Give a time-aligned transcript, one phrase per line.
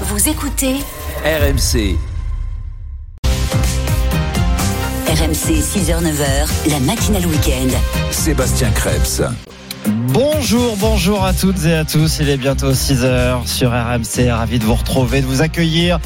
[0.00, 0.74] Vous écoutez
[1.24, 1.96] RMC.
[5.06, 7.68] RMC 6h-9h, la matinale week-end.
[8.10, 9.22] Sébastien Krebs.
[10.14, 12.18] Bonjour, bonjour à toutes et à tous.
[12.20, 14.30] Il est bientôt 6h sur RMC.
[14.30, 15.98] Ravi de vous retrouver, de vous accueillir.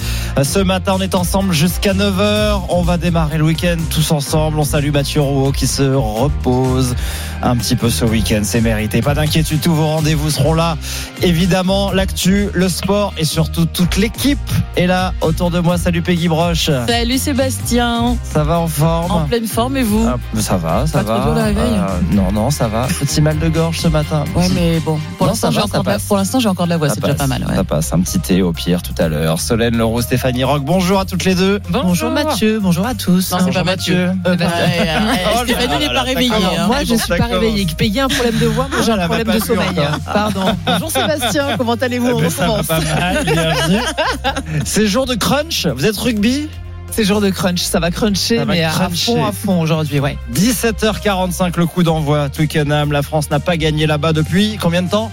[0.42, 2.62] Ce matin, on est ensemble jusqu'à 9h.
[2.70, 4.59] On va démarrer le week-end tous ensemble.
[4.60, 6.96] On salue Mathieu Rouault qui se repose
[7.42, 8.41] un petit peu ce week-end.
[8.45, 9.02] C'est mérité.
[9.02, 10.79] Pas d'inquiétude, tous vos rendez-vous seront là.
[11.22, 14.38] Évidemment, l'actu, le sport et surtout toute l'équipe
[14.77, 15.77] est là autour de moi.
[15.77, 16.70] Salut Peggy Broche.
[16.88, 18.16] Salut Sébastien.
[18.23, 19.10] Ça va en forme?
[19.10, 20.09] En pleine forme et vous?
[20.09, 21.20] Ah, Ça va, ça Pas va.
[21.20, 22.87] trop Euh, non, non, ça va.
[23.01, 23.98] Petit mal de gorge ce matin.
[24.34, 25.98] Ouais, Petit- mais bon, pour l'instant j'ai encore, de la-
[26.47, 27.45] encore de voix, c'est déjà pas mal.
[27.48, 27.55] ouais.
[27.57, 27.93] Ça passe.
[27.93, 29.41] Un petit thé au pire tout à l'heure.
[29.41, 30.62] Solène Leroux, Stéphanie Rock.
[30.65, 31.61] Bonjour à toutes les deux.
[31.71, 33.30] Bonjour Mathieu, bonjour à tous.
[33.33, 33.97] Non, c'est Bonjour pas Mathieu.
[33.97, 34.41] Euh, bah, ouais,
[34.80, 35.21] ouais.
[35.34, 36.33] Oh Stéphanie n'est pas réveillée.
[36.34, 36.66] hein.
[36.66, 37.66] moi, je suis pas réveillée.
[38.01, 39.69] A un problème de voix, moi j'ai Ah, un problème de sommeil.
[39.71, 39.99] encore.
[40.12, 40.45] Pardon.
[40.66, 42.09] Bonjour Sébastien, comment allez-vous?
[42.10, 42.66] On Eh ben, va recommence.
[44.65, 45.66] C'est jour de crunch.
[45.66, 46.49] Vous êtes rugby?
[46.91, 50.01] C'est jour de crunch, ça va cruncher, Ça va mais à fond, à fond aujourd'hui,
[50.01, 50.18] ouais.
[50.35, 52.29] 17h45 le coup d'envoi.
[52.29, 55.12] Twickenham, la France n'a pas gagné là-bas depuis combien de temps?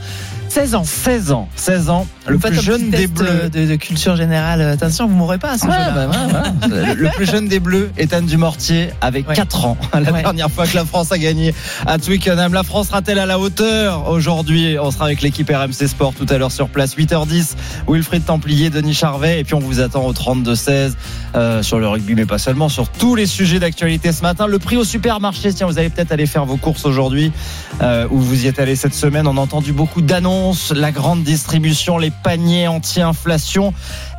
[0.56, 0.84] 16 ans.
[0.86, 1.50] 16 ans.
[1.58, 2.08] 16 ans.
[2.28, 3.28] Le plus un jeune des Bleus.
[3.30, 4.62] euh, De, de culture générale.
[4.62, 6.96] Attention, vous mourrez pas à ce Ouais, bah, ouais, ouais.
[6.96, 9.36] Le plus jeune des Bleus, Ethan Dumortier, avec Ouais.
[9.36, 9.78] 4 ans.
[9.94, 11.54] La dernière fois que la France a gagné
[11.86, 12.54] à Twickenham.
[12.54, 14.78] La France sera-t-elle à la hauteur aujourd'hui?
[14.80, 16.96] On sera avec l'équipe RMC Sport tout à l'heure sur place.
[16.96, 17.56] 8h10,
[17.90, 19.42] Wilfried Templier, Denis Charvet.
[19.42, 20.94] Et puis on vous attend au 32-16
[21.36, 24.48] euh, sur le rugby, mais pas seulement, sur tous les sujets d'actualité ce matin.
[24.48, 27.34] Le prix au supermarché, tiens, vous allez peut-être aller faire vos courses aujourd'hui,
[27.82, 29.28] euh, où vous y êtes allé cette semaine.
[29.28, 30.45] On a entendu beaucoup d'annonces,
[30.76, 33.74] la grande distribution, les paniers anti-inflation.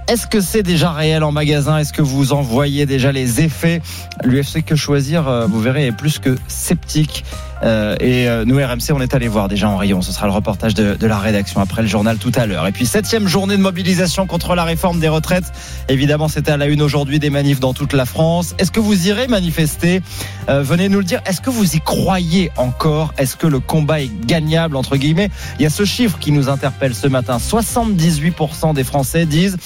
[0.08, 1.78] Est-ce que c'est déjà réel en magasin?
[1.78, 3.82] Est-ce que vous en voyez déjà les effets?
[4.24, 7.24] L'UFC que choisir, euh, vous verrez, est plus que sceptique.
[7.62, 10.02] Euh, et euh, nous, RMC, on est allé voir déjà en rayon.
[10.02, 12.66] Ce sera le reportage de, de la rédaction après le journal tout à l'heure.
[12.66, 15.52] Et puis, septième journée de mobilisation contre la réforme des retraites.
[15.88, 18.54] Évidemment, c'était à la une aujourd'hui des manifs dans toute la France.
[18.58, 20.02] Est-ce que vous irez manifester?
[20.48, 21.20] Euh, Venez nous le dire.
[21.26, 23.14] Est-ce que vous y croyez encore?
[23.18, 25.30] Est-ce que le combat est gagnable, entre guillemets?
[25.58, 27.38] Il y a ce chiffre qui nous interpelle ce matin.
[27.38, 29.56] 78% des Français disent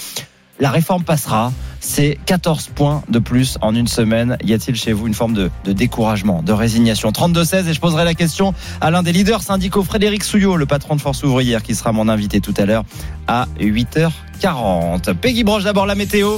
[0.61, 1.51] la réforme passera.
[1.81, 4.37] C'est 14 points de plus en une semaine.
[4.43, 7.09] Y a-t-il chez vous une forme de, découragement, de résignation?
[7.09, 10.95] 32-16 et je poserai la question à l'un des leaders syndicaux, Frédéric Souillot, le patron
[10.95, 12.85] de Force ouvrière, qui sera mon invité tout à l'heure
[13.27, 15.15] à 8h40.
[15.15, 16.37] Peggy Broche, d'abord la météo.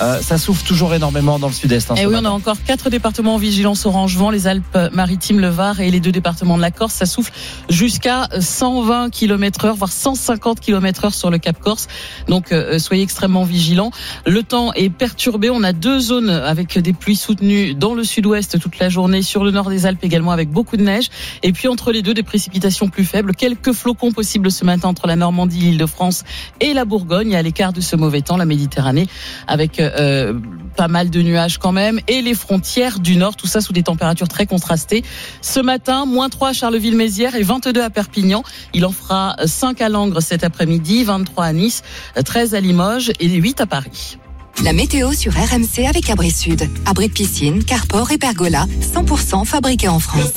[0.00, 1.90] Euh, ça souffle toujours énormément dans le sud-est.
[1.90, 5.40] hein, Et Eh oui, on a encore quatre départements en vigilance orange vent, les Alpes-Maritimes,
[5.40, 6.94] le Var et les deux départements de la Corse.
[6.94, 7.32] Ça souffle
[7.68, 11.88] jusqu'à 120 km heure, voire 150 km heure sur le Cap Corse.
[12.28, 13.90] Donc, euh, soyez extrêmement vigilants.
[14.26, 15.50] Le temps est perturbé.
[15.50, 19.44] On a deux zones avec des pluies soutenues dans le sud-ouest toute la journée, sur
[19.44, 21.08] le nord des Alpes également avec beaucoup de neige.
[21.42, 23.34] Et puis, entre les deux, des précipitations plus faibles.
[23.34, 26.24] Quelques flocons possibles ce matin entre la Normandie, l'Île-de-France
[26.60, 27.36] et la Bourgogne.
[27.36, 29.06] À l'écart de ce mauvais temps, la Méditerranée
[29.46, 30.34] avec euh,
[30.76, 33.82] pas mal de nuages quand même et les frontières du nord, tout ça sous des
[33.82, 35.02] températures très contrastées.
[35.42, 38.42] Ce matin, moins 3 à Charleville-Mézières et 22 à Perpignan.
[38.72, 41.82] Il en fera 5 à Langres cet après-midi, 23 à Nice,
[42.24, 44.18] 13 à Limoges et 8 à Paris.
[44.64, 46.68] La météo sur RMC avec Abri Sud.
[46.84, 50.32] Abri de piscine, carport et pergola, 100% fabriqué en France.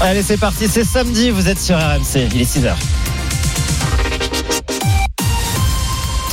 [0.00, 0.68] Allez, c'est parti.
[0.68, 1.30] C'est samedi.
[1.30, 2.28] Vous êtes sur RMC.
[2.34, 2.74] Il est 6h.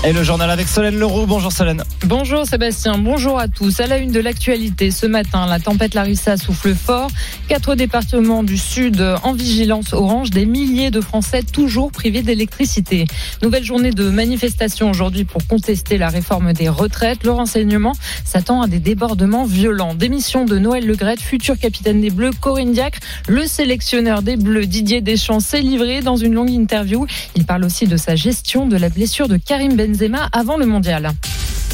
[0.05, 1.25] Et le journal avec Solène Leroux.
[1.25, 1.81] Bonjour Solène.
[2.05, 3.79] Bonjour Sébastien, bonjour à tous.
[3.79, 7.09] À la une de l'actualité, ce matin, la tempête Larissa souffle fort.
[7.47, 13.05] Quatre départements du sud en vigilance orange, des milliers de Français toujours privés d'électricité.
[13.41, 17.23] Nouvelle journée de manifestation aujourd'hui pour contester la réforme des retraites.
[17.23, 17.93] Le renseignement
[18.25, 19.95] s'attend à des débordements violents.
[19.95, 22.99] Démission de Noël Legrette, futur capitaine des Bleus, Corinne Diacre,
[23.29, 27.07] le sélectionneur des Bleus, Didier Deschamps, s'est livré dans une longue interview.
[27.37, 31.11] Il parle aussi de sa gestion de la blessure de Karim Benzema avant le mondial.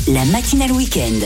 [0.09, 1.25] La matinale week-end.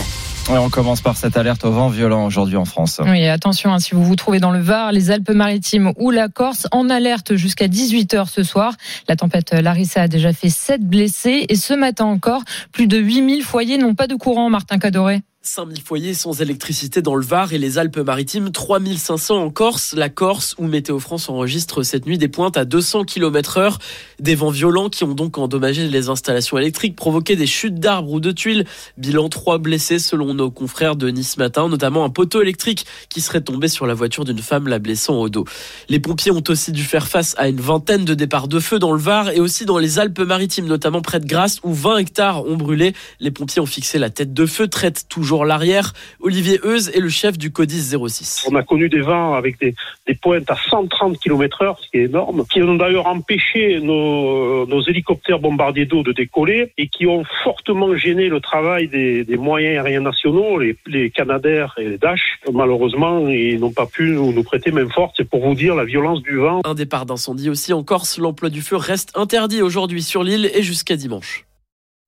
[0.50, 3.02] On commence par cette alerte au vent violent aujourd'hui en France.
[3.04, 6.68] Oui, attention, hein, si vous vous trouvez dans le Var, les Alpes-Maritimes ou la Corse,
[6.72, 8.76] en alerte jusqu'à 18h ce soir.
[9.08, 13.42] La tempête Larissa a déjà fait 7 blessés et ce matin encore, plus de 8000
[13.42, 15.24] foyers n'ont pas de courant, Martin Cadoré.
[15.46, 19.94] 5000 foyers sans électricité dans le Var et les Alpes-Maritimes, 3500 en Corse.
[19.94, 23.80] La Corse, où Météo France enregistre cette nuit des pointes à 200 km heure.
[24.22, 28.20] Des vents violents qui ont donc endommagé les installations électriques, provoqué des chutes d'arbres ou
[28.22, 28.64] de tuiles.
[28.98, 33.42] Bilan 3 blessés selon nos confrères de Nice matin, notamment un poteau électrique qui serait
[33.42, 35.44] tombé sur la voiture d'une femme la blessant au dos.
[35.90, 38.94] Les pompiers ont aussi dû faire face à une vingtaine de départs de feu dans
[38.94, 42.56] le Var et aussi dans les Alpes-Maritimes, notamment près de Grasse où 20 hectares ont
[42.56, 42.94] brûlé.
[43.20, 45.94] Les pompiers ont fixé la tête de feu, traitent toujours toujours l'arrière.
[46.20, 48.46] Olivier Euse est le chef du CODIS 06.
[48.52, 49.74] On a connu des vents avec des,
[50.08, 54.68] des pointes à 130 km heure, ce qui est énorme, qui ont d'ailleurs empêché nos,
[54.68, 59.38] nos hélicoptères bombardiers d'eau de décoller et qui ont fortement gêné le travail des, des
[59.38, 62.40] moyens aériens nationaux, les, les Canadair et les Dash.
[62.54, 65.16] Malheureusement, ils n'ont pas pu nous, nous prêter main forte.
[65.18, 66.62] C'est pour vous dire la violence du vent.
[66.64, 68.20] Un départ d'incendie aussi en Corse.
[68.20, 71.46] L'emploi du feu reste interdit aujourd'hui sur l'île et jusqu'à dimanche.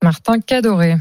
[0.03, 0.95] Martin Cadoré.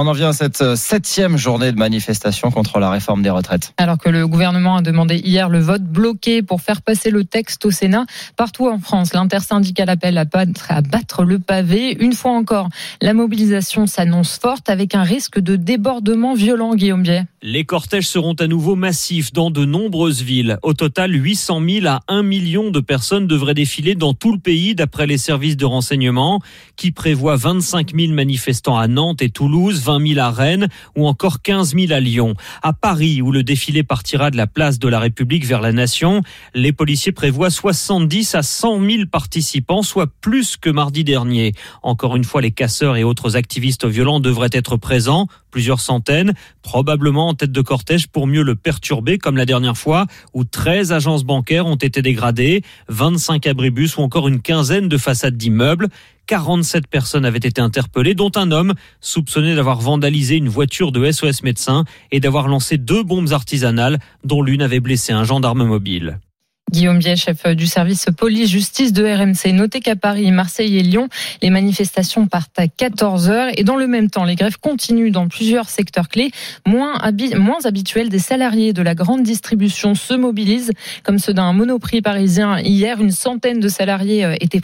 [0.00, 3.74] On en vient à cette euh, septième journée de manifestation contre la réforme des retraites.
[3.78, 7.64] Alors que le gouvernement a demandé hier le vote bloqué pour faire passer le texte
[7.64, 8.06] au Sénat,
[8.36, 11.96] partout en France, l'intersyndicale appelle à battre, à battre le pavé.
[11.98, 12.68] Une fois encore,
[13.02, 17.24] la mobilisation s'annonce forte avec un risque de débordement violent, Guillaume Biet.
[17.42, 20.58] Les cortèges seront à nouveau massifs dans de nombreuses villes.
[20.62, 24.76] Au total, 800 000 à 1 million de personnes devraient défiler dans tout le pays,
[24.76, 26.40] d'après les services de renseignement,
[26.76, 31.40] qui prévoient 25 000 manifestants à Nantes et Toulouse, 20 000 à Rennes ou encore
[31.40, 32.34] 15 000 à Lyon.
[32.62, 36.20] À Paris, où le défilé partira de la place de la République vers la Nation,
[36.54, 41.54] les policiers prévoient 70 à 100 000 participants, soit plus que mardi dernier.
[41.82, 47.28] Encore une fois, les casseurs et autres activistes violents devraient être présents, plusieurs centaines, probablement
[47.28, 51.24] en tête de cortège pour mieux le perturber, comme la dernière fois, où 13 agences
[51.24, 55.88] bancaires ont été dégradées, 25 abribus ou encore une quinzaine de façades d'immeubles.
[56.28, 61.42] 47 personnes avaient été interpellées, dont un homme soupçonné d'avoir vandalisé une voiture de SOS
[61.42, 66.20] médecins et d'avoir lancé deux bombes artisanales, dont l'une avait blessé un gendarme mobile.
[66.70, 69.54] Guillaume Biet, chef du service police-justice de RMC.
[69.54, 71.08] Notez qu'à Paris, Marseille et Lyon,
[71.40, 75.28] les manifestations partent à 14 heures et dans le même temps, les grèves continuent dans
[75.28, 76.30] plusieurs secteurs clés.
[76.66, 80.72] Moins, habi moins habituels, des salariés de la grande distribution se mobilisent,
[81.04, 82.58] comme ceux d'un monoprix parisien.
[82.58, 84.60] Hier, une centaine de salariés euh, étaient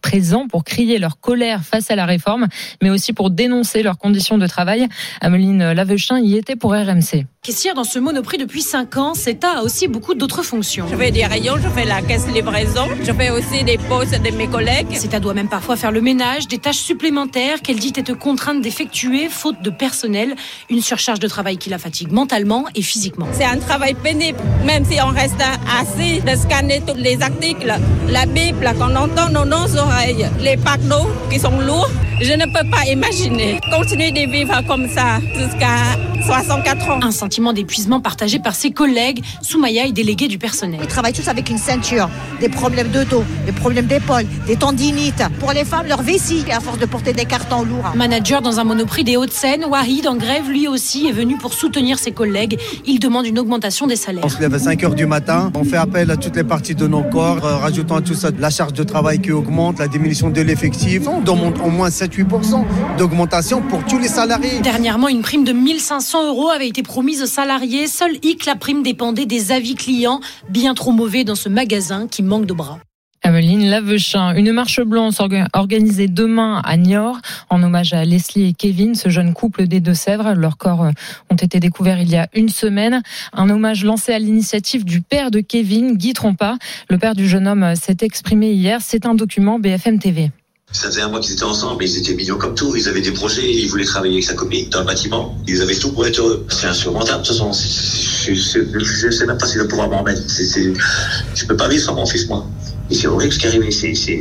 [0.00, 2.46] présents pour crier leur colère face à la réforme,
[2.82, 4.86] mais aussi pour dénoncer leurs conditions de travail.
[5.20, 7.26] Ameline Lavechin y était pour RMC.
[7.42, 10.86] Caissière dans ce monoprix depuis 5 ans, CETA a aussi beaucoup d'autres fonctions.
[10.90, 11.24] Je fais des
[11.56, 14.94] je fais la caisse livraison, je fais aussi des postes de mes collègues.
[14.94, 19.28] CETA doit même parfois faire le ménage, des tâches supplémentaires qu'elle dit être contrainte d'effectuer
[19.28, 20.34] faute de personnel.
[20.68, 23.26] Une surcharge de travail qui la fatigue mentalement et physiquement.
[23.32, 27.72] C'est un travail pénible, même si on reste assis, de scanner tous les articles,
[28.08, 31.90] la Bible qu'on entend dans nos oreilles, les packs d'eau qui sont lourds.
[32.20, 36.98] Je ne peux pas imaginer continuer de vivre comme ça jusqu'à 64 ans.
[37.02, 39.22] Un sentiment d'épuisement partagé par ses collègues.
[39.40, 40.80] Soumaya est déléguée du personnel.
[40.82, 42.10] Ils travaillent tous avec une ceinture,
[42.40, 45.22] des problèmes de dos, des problèmes d'épaule, des tendinites.
[45.38, 47.92] Pour les femmes, leur vessie, à force de porter des cartons lourds.
[47.94, 51.98] Manager dans un monoprix des Hauts-de-Seine, Wahid en grève lui aussi est venu pour soutenir
[51.98, 52.58] ses collègues.
[52.84, 54.24] Il demande une augmentation des salaires.
[54.24, 56.74] On se lève à 5 heures du matin, on fait appel à toutes les parties
[56.74, 59.88] de nos corps, euh, rajoutant à tout ça la charge de travail qui augmente, la
[59.88, 61.06] diminution de l'effectif.
[61.06, 62.64] On demande au moins 7-8%
[62.96, 64.60] d'augmentation pour tous les salariés.
[64.60, 67.86] Dernièrement, une prime de 1500 euros avait été promise aux salariés.
[67.86, 72.22] Seul hic, la prime dépendait des avis clients, bien trop mauvais dans ce magasin qui
[72.22, 72.78] manque de bras.
[73.24, 75.16] Ameline Lavechin, une marche blanche
[75.52, 77.18] organisée demain à Niort
[77.50, 80.34] en hommage à Leslie et Kevin, ce jeune couple des Deux-Sèvres.
[80.34, 80.86] Leurs corps
[81.28, 83.02] ont été découverts il y a une semaine.
[83.32, 86.58] Un hommage lancé à l'initiative du père de Kevin, Guy Trompa.
[86.88, 88.78] Le père du jeune homme s'est exprimé hier.
[88.80, 90.30] C'est un document BFM TV.
[90.70, 93.10] Ça faisait un mois qu'ils étaient ensemble, ils étaient mignons comme tout, ils avaient des
[93.10, 96.18] projets, ils voulaient travailler avec sa copine dans le bâtiment, ils avaient tout pour être
[96.18, 96.44] heureux.
[96.48, 100.20] C'est insurmontable, de toute façon, je sais même pas si je vais pouvoir m'en remettre.
[100.28, 102.44] Je peux pas vivre sans mon fils, moi.
[102.90, 104.20] Et c'est horrible ce qui est arrivé, c'est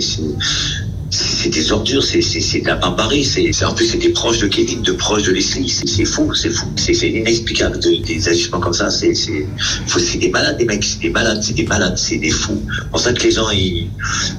[1.09, 2.19] c'est des ordures, c'est
[2.61, 3.23] de la barbarie.
[3.23, 5.69] C'est en plus c'est des proches de Kevin, de proches de Leslie.
[5.69, 8.89] C'est fou, c'est fou, c'est inexplicable de, des agissements comme ça.
[8.89, 12.61] C'est c'est des malades, des mecs, c'est des malades, c'est des malades, c'est des fous.
[12.91, 13.89] Pour ça que les gens ils,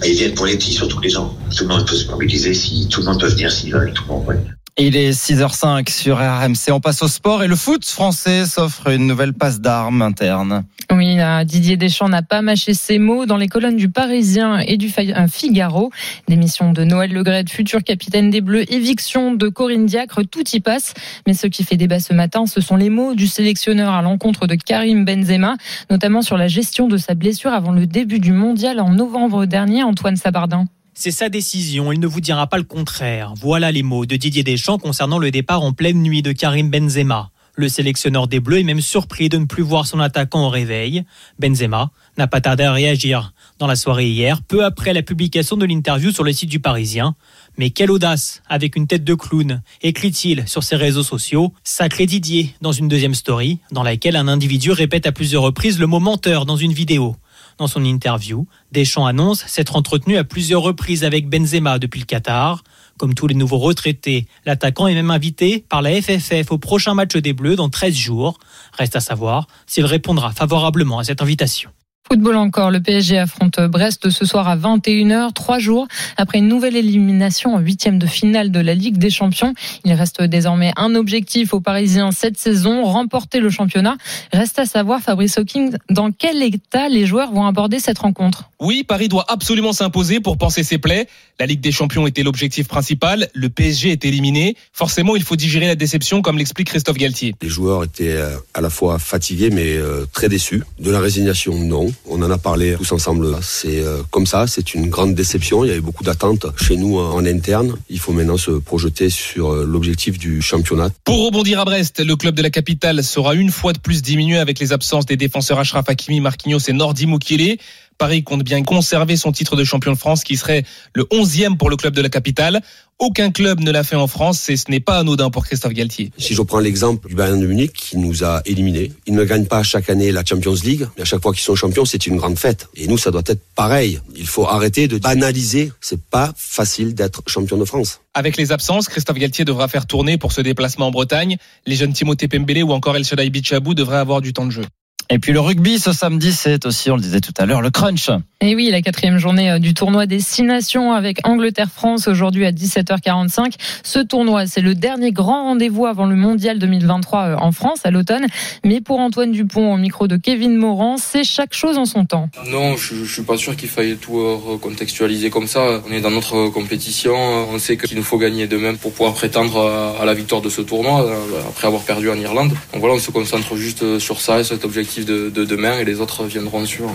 [0.04, 1.34] ils viennent pour les petits, surtout les gens.
[1.56, 4.04] Tout le monde peut se mobiliser si tout le monde peut venir s'il veut, tout
[4.08, 4.26] le monde.
[4.26, 4.36] Ouais.
[4.80, 6.70] Il est 6h05 sur RMC.
[6.70, 10.64] On passe au sport et le foot français s'offre une nouvelle passe d'armes interne.
[10.98, 14.92] Oui, Didier Deschamps n'a pas mâché ses mots dans les colonnes du Parisien et du
[15.30, 15.92] Figaro.
[16.26, 20.94] Démission de Noël Legrette, futur capitaine des Bleus, éviction de Corinne Diacre, tout y passe.
[21.24, 24.48] Mais ce qui fait débat ce matin, ce sont les mots du sélectionneur à l'encontre
[24.48, 25.54] de Karim Benzema,
[25.88, 29.84] notamment sur la gestion de sa blessure avant le début du mondial en novembre dernier,
[29.84, 30.66] Antoine Sabardin.
[30.94, 33.34] C'est sa décision, il ne vous dira pas le contraire.
[33.36, 37.30] Voilà les mots de Didier Deschamps concernant le départ en pleine nuit de Karim Benzema.
[37.58, 41.02] Le sélectionneur des Bleus est même surpris de ne plus voir son attaquant au réveil.
[41.40, 45.66] Benzema n'a pas tardé à réagir dans la soirée hier, peu après la publication de
[45.66, 47.16] l'interview sur le site du Parisien.
[47.56, 51.52] Mais quelle audace, avec une tête de clown, écrit-il sur ses réseaux sociaux.
[51.64, 55.88] Sacré Didier dans une deuxième story, dans laquelle un individu répète à plusieurs reprises le
[55.88, 57.16] mot menteur dans une vidéo.
[57.58, 62.62] Dans son interview, Deschamps annonce s'être entretenu à plusieurs reprises avec Benzema depuis le Qatar.
[62.98, 67.16] Comme tous les nouveaux retraités, l'attaquant est même invité par la FFF au prochain match
[67.16, 68.38] des Bleus dans 13 jours.
[68.76, 71.70] Reste à savoir s'il répondra favorablement à cette invitation.
[72.10, 75.86] Football encore, le PSG affronte Brest ce soir à 21h, trois jours
[76.16, 79.52] après une nouvelle élimination en huitième de finale de la Ligue des Champions.
[79.84, 83.98] Il reste désormais un objectif aux Parisiens cette saison, remporter le championnat.
[84.32, 88.48] Reste à savoir, Fabrice Hawking, dans quel état les joueurs vont aborder cette rencontre?
[88.58, 91.08] Oui, Paris doit absolument s'imposer pour penser ses plaies.
[91.38, 94.56] La Ligue des Champions était l'objectif principal, le PSG est éliminé.
[94.72, 97.34] Forcément, il faut digérer la déception, comme l'explique Christophe Galtier.
[97.40, 100.64] Les joueurs étaient euh, à la fois fatigués mais euh, très déçus.
[100.80, 101.92] De la résignation, non.
[102.06, 103.36] On en a parlé tous ensemble.
[103.42, 105.64] C'est euh, comme ça, c'est une grande déception.
[105.64, 107.76] Il y avait beaucoup d'attentes chez nous en interne.
[107.90, 110.90] Il faut maintenant se projeter sur l'objectif du championnat.
[111.04, 114.38] Pour rebondir à Brest, le club de la capitale sera une fois de plus diminué
[114.38, 117.58] avec les absences des défenseurs Achraf Hakimi, Marquinhos et Nordi Mukiele.
[117.98, 120.64] Paris compte bien conserver son titre de champion de France qui serait
[120.94, 122.62] le 11e pour le club de la capitale.
[123.00, 126.12] Aucun club ne l'a fait en France et ce n'est pas anodin pour Christophe Galtier.
[126.16, 129.46] Si je prends l'exemple du Bayern de Munich qui nous a éliminés, ils ne gagnent
[129.46, 132.16] pas chaque année la Champions League, mais à chaque fois qu'ils sont champions, c'est une
[132.16, 132.68] grande fête.
[132.76, 134.00] Et nous, ça doit être pareil.
[134.16, 135.72] Il faut arrêter de banaliser.
[135.80, 138.00] C'est pas facile d'être champion de France.
[138.14, 141.36] Avec les absences, Christophe Galtier devra faire tourner pour ce déplacement en Bretagne.
[141.66, 144.64] Les jeunes Timothée Pembele ou encore El Shaddai Bichabou devraient avoir du temps de jeu.
[145.10, 147.70] Et puis le rugby ce samedi, c'est aussi, on le disait tout à l'heure, le
[147.70, 148.10] crunch.
[148.40, 152.52] Et oui, la quatrième journée euh, du tournoi des six nations avec Angleterre-France aujourd'hui à
[152.52, 153.54] 17h45.
[153.82, 157.90] Ce tournoi, c'est le dernier grand rendez-vous avant le mondial 2023 euh, en France à
[157.90, 158.26] l'automne.
[158.64, 162.28] Mais pour Antoine Dupont, au micro de Kevin Morand, c'est chaque chose en son temps.
[162.48, 165.82] Non, je, je suis pas sûr qu'il faille tout euh, recontextualiser comme ça.
[165.88, 167.16] On est dans notre compétition.
[167.16, 170.60] On sait qu'il nous faut gagner demain pour pouvoir prétendre à la victoire de ce
[170.60, 171.10] tournoi
[171.48, 172.50] après avoir perdu en Irlande.
[172.72, 175.84] Donc voilà, on se concentre juste sur ça et cet objectif de, de demain et
[175.84, 176.90] les autres viendront sur.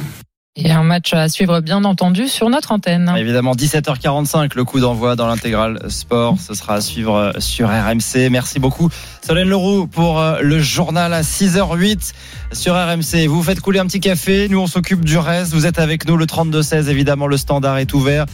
[0.55, 3.12] Et un match à suivre bien entendu sur notre antenne.
[3.17, 6.38] Évidemment, 17h45, le coup d'envoi dans l'intégral sport.
[6.39, 8.29] Ce sera à suivre sur RMC.
[8.29, 8.89] Merci beaucoup,
[9.25, 12.12] Solène Leroux, pour euh, le journal à 6h08
[12.51, 13.27] sur RMC.
[13.27, 14.50] Vous faites couler un petit café.
[14.50, 15.53] Nous, on s'occupe du reste.
[15.53, 16.18] Vous êtes avec nous.
[16.18, 18.25] Le 32-16, évidemment, le standard est ouvert.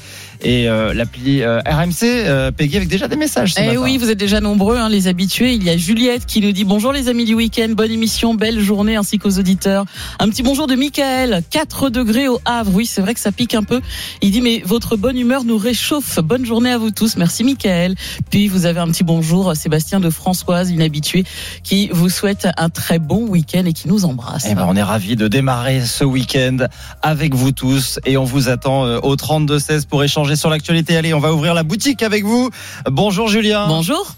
[0.42, 3.54] Et euh, l'appli euh, RMC, euh, Peggy, avec déjà des messages.
[3.54, 3.82] Ce eh matin.
[3.82, 5.54] oui, vous êtes déjà nombreux, hein, les habitués.
[5.54, 8.62] Il y a Juliette qui nous dit bonjour les amis du week-end, bonne émission, belle
[8.62, 9.86] journée, ainsi qu'aux auditeurs.
[10.20, 12.72] Un petit bonjour de Michael, 4 degrés au Havre.
[12.74, 13.82] Oui, c'est vrai que ça pique un peu.
[14.22, 16.20] Il dit mais votre bonne humeur nous réchauffe.
[16.20, 17.18] Bonne journée à vous tous.
[17.18, 17.96] Merci Michael.
[18.30, 21.24] Puis vous avez un petit bonjour Sébastien de Françoise, une habituée,
[21.64, 24.48] qui vous souhaite un très bon week-end et qui nous embrasse.
[24.50, 26.58] Eh ben, on est ravis de démarrer ce week-end
[27.02, 30.96] avec vous tous et on vous attend euh, au 32-16 pour échanger sur l'actualité.
[30.98, 32.50] Allez, on va ouvrir la boutique avec vous.
[32.90, 33.68] Bonjour Julien.
[33.68, 34.16] Bonjour.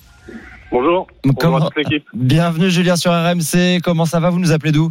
[0.72, 1.08] Bonjour.
[1.24, 2.06] Comment- Bonjour à toute l'équipe.
[2.13, 3.80] Bienvenue Julien sur RMC.
[3.84, 4.89] Comment ça va Vous nous appelez d'où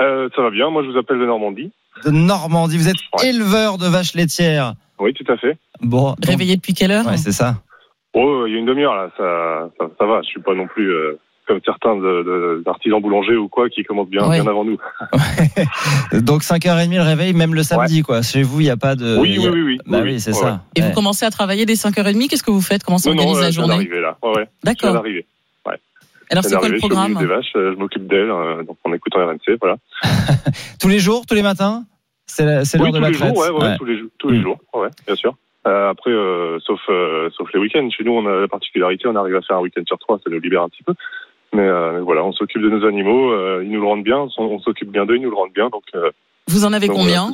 [0.00, 0.70] Euh, ça va bien.
[0.70, 1.70] Moi, je vous appelle de Normandie.
[2.04, 2.78] De Normandie.
[2.78, 4.74] Vous êtes éleveur de vaches laitières.
[4.98, 5.58] Oui, tout à fait.
[5.82, 6.14] Bon.
[6.22, 7.58] Réveillé depuis quelle heure Ouais, c'est ça.
[8.18, 9.10] Oh, il y a une demi-heure là.
[9.16, 10.20] Ça, ça, ça va.
[10.22, 11.94] Je suis pas non plus euh, comme certains
[12.64, 14.40] d'artisans boulangers ou quoi qui commencent bien, Ouais.
[14.40, 14.78] bien avant nous.
[16.12, 18.22] Donc 5h30 le réveil, même le samedi, quoi.
[18.22, 19.16] Chez vous, il n'y a pas de.
[19.18, 19.78] Oui, oui, oui, oui.
[19.86, 20.62] Bah Oui, oui, c'est ouais, ça.
[20.74, 20.88] Et Ouais.
[20.88, 22.28] vous commencez à travailler dès 5h30.
[22.28, 22.82] Qu'est-ce que vous faites?
[22.84, 23.74] Comment s'organise la je journée?
[23.74, 24.16] d'arriver là.
[24.22, 24.48] Ouais, ouais.
[24.64, 24.80] D'accord.
[24.80, 25.26] Je viens d'arriver.
[25.66, 25.76] Ouais.
[26.30, 27.12] Alors, Je c'est quoi le Je programme?
[27.12, 27.52] m'occupe des vaches.
[27.56, 28.30] euh, Je m'occupe d'elles.
[28.30, 29.76] euh, donc en écoutant RMC, voilà.
[30.80, 31.84] Tous les jours, tous les matins?
[32.26, 33.76] C'est l'heure Oui, de tous la les jours, ouais, ouais, Ouais.
[33.78, 34.42] tous les, jours- tous les Mm.
[34.42, 35.36] jours, ouais, bien sûr.
[35.66, 37.88] Euh, après, euh, sauf, euh, sauf les week-ends.
[37.90, 40.30] Chez nous, on a la particularité, on arrive à faire un week-end sur trois, ça
[40.30, 40.94] nous libère un petit peu.
[41.52, 44.44] Mais euh, voilà, on s'occupe de nos animaux, euh, ils nous le rendent bien, on,
[44.44, 45.68] on s'occupe bien d'eux, ils nous le rendent bien.
[45.70, 46.10] Donc, euh,
[46.48, 47.30] Vous en avez donc, combien.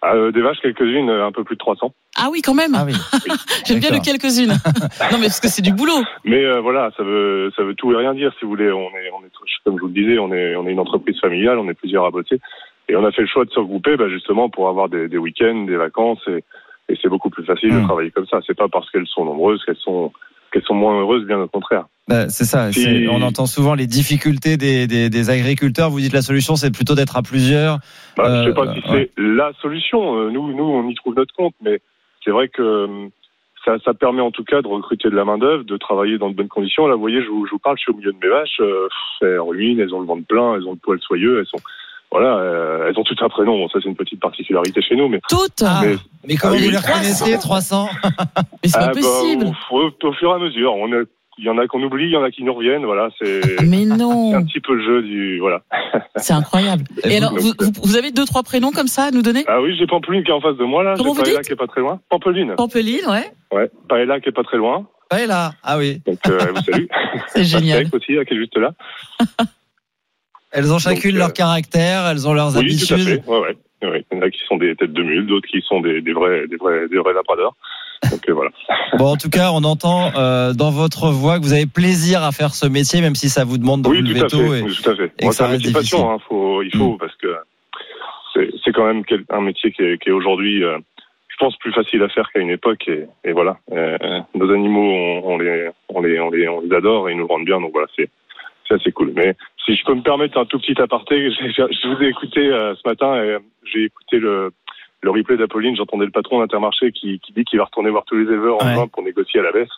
[0.00, 1.92] Ah, euh, Des vaches, quelques-unes, un peu plus de 300.
[2.16, 2.74] Ah oui, quand même.
[2.74, 2.92] Ah oui.
[3.66, 4.52] J'aime bien le quelques-unes.
[5.12, 6.00] non, mais parce que c'est du boulot.
[6.24, 8.70] Mais euh, voilà, ça veut, ça veut tout et rien dire, si vous voulez.
[8.70, 9.32] On est, on est,
[9.64, 12.04] comme je vous le disais, on est, on est une entreprise familiale, on est plusieurs
[12.04, 12.40] à bosser.
[12.88, 15.18] Et on a fait le choix de se regrouper bah, justement pour avoir des, des
[15.18, 16.22] week-ends, des vacances.
[16.28, 16.44] Et,
[16.88, 18.40] et c'est beaucoup plus facile de travailler comme ça.
[18.46, 20.12] C'est pas parce qu'elles sont nombreuses qu'elles sont,
[20.52, 21.84] qu'elles sont moins heureuses, bien au contraire.
[22.08, 22.70] Bah, c'est ça.
[23.10, 25.90] On entend souvent les difficultés des, des, des agriculteurs.
[25.90, 27.78] Vous dites la solution, c'est plutôt d'être à plusieurs.
[28.16, 30.16] Bah, je Euh, sais pas si c'est la solution.
[30.18, 31.80] Euh, Nous, nous, on y trouve notre compte, mais
[32.24, 33.08] c'est vrai que euh,
[33.66, 36.30] ça, ça permet en tout cas de recruter de la main d'œuvre, de travailler dans
[36.30, 36.86] de bonnes conditions.
[36.86, 38.60] Là, vous voyez, je vous, je vous parle, je suis au milieu de mes vaches.
[38.60, 38.88] Euh,
[39.20, 41.58] elles ruinent, elles ont le ventre plein, elles ont le poil soyeux, elles sont,
[42.10, 43.58] voilà, euh, elles ont tout un prénom.
[43.58, 45.62] Bon, ça c'est une petite particularité chez nous, mais Toutes.
[45.82, 45.96] mais,
[46.26, 46.64] Mais comment Ah oui.
[46.66, 47.88] vous les reconnaissez 300
[48.62, 49.46] Mais c'est Ah, pas bah, possible.
[49.70, 51.04] au, au- au fur et à mesure, on a-
[51.40, 52.84] il y en a qu'on oublie, il y en a qui nous reviennent.
[52.84, 54.34] Voilà, c'est Mais c'est non.
[54.34, 55.60] un petit peu le jeu du voilà.
[56.16, 56.82] C'est incroyable.
[57.04, 59.44] Et alors, vous, vous- vous avez deux, trois prénoms comme ça à nous donner?
[59.46, 60.94] Ah oui, j'ai Pampeline qui est en face de moi là.
[60.96, 61.46] Comment J'ai vous Paella dites?
[61.46, 62.00] qui est pas très loin.
[62.10, 62.54] Pampeline.
[62.56, 63.30] Pampeline, ouais.
[63.52, 63.70] Ouais.
[63.88, 64.86] Paella qui est pas très loin.
[65.12, 65.52] Là.
[65.62, 66.02] Ah oui.
[66.06, 66.84] Donc euh, elle vous salue.
[67.28, 67.84] C'est génial.
[67.84, 68.72] Pastèque aussi là, qui est juste là.
[70.52, 73.22] Elles ont chacune Donc, euh, leur caractère, elles ont leurs Oui, tout à habitudes.
[73.24, 73.28] fait.
[73.30, 73.56] Ouais, ouais.
[73.82, 74.04] oui.
[74.10, 76.12] Il y en a qui sont des têtes de mule, d'autres qui sont des, des
[76.12, 77.54] vrais, des vrais, des vrais labradors.
[78.10, 78.50] Donc euh, voilà.
[78.98, 82.32] Bon, en tout cas, on entend euh, dans votre voix que vous avez plaisir à
[82.32, 84.36] faire ce métier, même si ça vous demande de Oui, tout à fait.
[84.36, 85.08] et- oui, tout à fait.
[85.08, 86.10] que c'est un métier passion.
[86.10, 87.34] Hein, faut, il faut parce que
[88.64, 90.78] c'est quand même un métier qui est, qui est aujourd'hui, euh,
[91.28, 92.86] je pense, plus facile à faire qu'à une époque.
[92.88, 93.58] Et, et voilà,
[94.34, 94.80] nos animaux,
[95.24, 97.60] on, on les, on les, on les, on les adore et ils nous rendent bien.
[97.60, 98.08] Donc voilà, c'est
[98.68, 99.12] c'est assez cool.
[99.16, 99.34] Mais
[99.68, 102.88] si je peux me permettre un tout petit aparté, je vous ai écouté euh, ce
[102.88, 104.50] matin et j'ai écouté le
[105.00, 108.16] le replay d'Apolline, j'entendais le patron d'Intermarché qui, qui dit qu'il va retourner voir tous
[108.16, 108.74] les éleveurs en Ouais.
[108.74, 109.68] juin pour négocier à la baisse.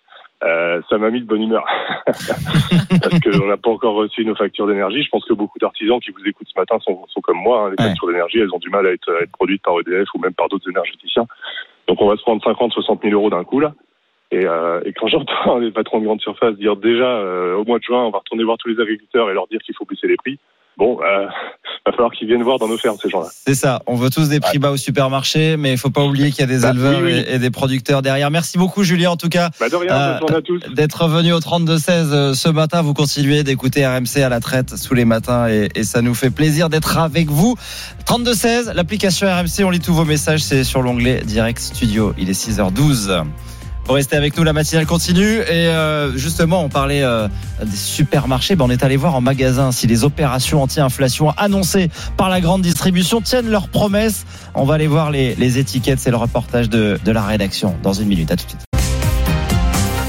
[0.43, 1.63] Euh, ça m'a mis de bonne humeur.
[2.07, 5.03] Parce qu'on n'a pas encore reçu nos factures d'énergie.
[5.03, 7.67] Je pense que beaucoup d'artisans qui vous écoutent ce matin sont, sont comme moi.
[7.67, 7.75] hein.
[7.77, 10.21] Les factures d'énergie, elles ont du mal à être, à être produites par EDF ou
[10.21, 11.27] même par d'autres énergéticiens.
[11.87, 13.75] Donc on va se prendre 50, 60 000 euros d'un coup là.
[14.33, 17.79] Et, euh, et quand j'entends les patrons de grande surface dire déjà euh, au mois
[17.79, 20.07] de juin, on va retourner voir tous les agriculteurs et leur dire qu'il faut baisser
[20.07, 20.39] les prix.
[20.79, 21.27] Bon, euh,
[21.85, 23.27] va falloir qu'ils viennent voir dans nos fermes ces gens-là.
[23.31, 23.83] C'est ça.
[23.87, 26.45] On veut tous des prix bas au supermarché, mais il faut pas oublier qu'il y
[26.45, 27.25] a des Bah, éleveurs oui, oui.
[27.29, 28.31] Et, et des producteurs derrière.
[28.31, 29.51] Merci beaucoup, Julien, en tout cas.
[29.59, 30.71] Bah de rien, Euh.
[30.75, 34.95] D'être venu au 32-16 euh, ce matin, vous continuez d'écouter RMC à la traite tous
[34.95, 37.57] les matins et, et ça nous fait plaisir d'être avec vous.
[38.07, 42.15] 32-16, l'application RMC, on lit tous vos messages, c'est sur l'onglet Direct Studio.
[42.17, 43.25] Il est 6h12.
[43.87, 45.39] Vous restez avec nous, la matinale continue.
[45.39, 47.29] Et euh, justement, on parlait euh,
[47.65, 48.55] des supermarchés.
[48.57, 52.63] Ben, on est allé voir en magasin si les opérations anti-inflation annoncées par la grande
[52.63, 54.25] distribution tiennent leurs promesses.
[54.55, 55.99] On va aller voir les, les étiquettes.
[55.99, 58.31] C'est le reportage de, de la rédaction dans une minute.
[58.31, 58.61] À tout de suite.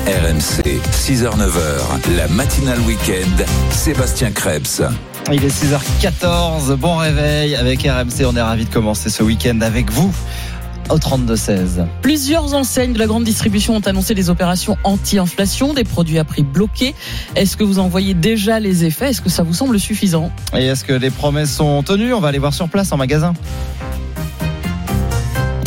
[0.07, 4.81] RMC, 6h-9h, la matinale week-end, Sébastien Krebs.
[5.31, 6.75] Il est 6h14.
[6.75, 8.25] Bon réveil avec RMC.
[8.25, 10.11] On est ravis de commencer ce week-end avec vous
[10.91, 11.85] au 32-16.
[12.01, 16.43] Plusieurs enseignes de la grande distribution ont annoncé des opérations anti-inflation, des produits à prix
[16.43, 16.93] bloqués.
[17.35, 19.09] Est-ce que vous en voyez déjà les effets?
[19.09, 20.31] Est-ce que ça vous semble suffisant?
[20.53, 22.13] Et est-ce que les promesses sont tenues?
[22.13, 23.33] On va aller voir sur place en magasin.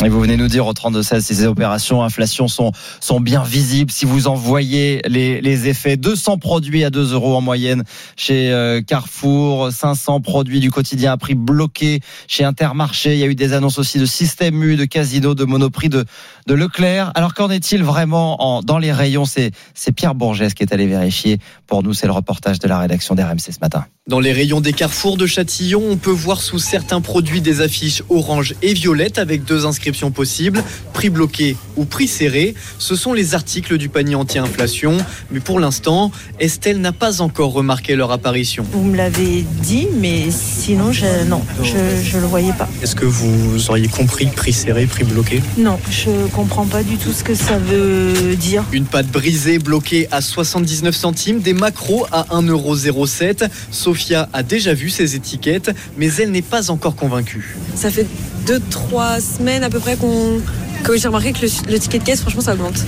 [0.03, 3.91] Et vous venez nous dire au 32-16 si ces opérations inflation sont, sont bien visibles,
[3.91, 5.95] si vous en voyez les, les effets.
[5.95, 7.83] 200 produits à 2 euros en moyenne
[8.17, 13.13] chez euh, Carrefour, 500 produits du quotidien à prix bloqué chez Intermarché.
[13.13, 16.03] Il y a eu des annonces aussi de Système U, de Casino, de Monoprix, de,
[16.45, 17.11] de Leclerc.
[17.15, 19.25] Alors qu'en est-il vraiment en, dans les rayons?
[19.25, 19.51] C'est
[19.95, 21.39] Pierre Bourgès qui est allé vérifier.
[21.67, 23.85] Pour nous, c'est le reportage de la rédaction d'RMC ce matin.
[24.07, 28.03] Dans les rayons des carrefours de Châtillon, on peut voir sous certains produits des affiches
[28.09, 32.55] orange et violette avec deux inscriptions possibles, prix bloqué ou prix serré.
[32.77, 34.97] Ce sont les articles du panier anti-inflation,
[35.31, 38.65] mais pour l'instant, Estelle n'a pas encore remarqué leur apparition.
[38.71, 42.67] Vous me l'avez dit, mais sinon, je, non, je ne le voyais pas.
[42.81, 45.41] Est-ce que vous auriez compris prix serré, prix bloqué?
[45.57, 48.63] Non, je comprends pas du tout ce que ça veut dire.
[48.71, 53.47] Une pâte brisée bloquée à 79 centimes, des macros à 1,07€.
[53.71, 57.55] Sophia a déjà vu ces étiquettes, mais elle n'est pas encore convaincue.
[57.75, 58.05] Ça fait
[58.45, 60.41] 2-3 semaines à peu près qu'on,
[60.83, 62.83] que j'ai remarqué que le, le ticket de caisse, franchement, ça augmente.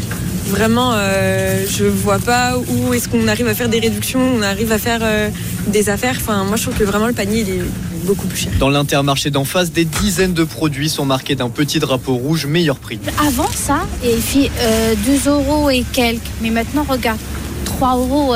[0.48, 4.72] Vraiment, euh, je vois pas où est-ce qu'on arrive à faire des réductions, on arrive
[4.72, 5.30] à faire euh,
[5.68, 6.16] des affaires.
[6.18, 7.62] Enfin, moi, je trouve que vraiment le panier, il est
[8.06, 8.52] beaucoup plus cher.
[8.58, 12.78] Dans l'intermarché d'en face, des dizaines de produits sont marqués d'un petit drapeau rouge meilleur
[12.78, 13.00] prix.
[13.20, 14.94] Avant ça, et puis euh,
[15.26, 16.22] 2 euros et quelques.
[16.42, 17.20] Mais maintenant, regarde,
[17.66, 18.34] 3 euros.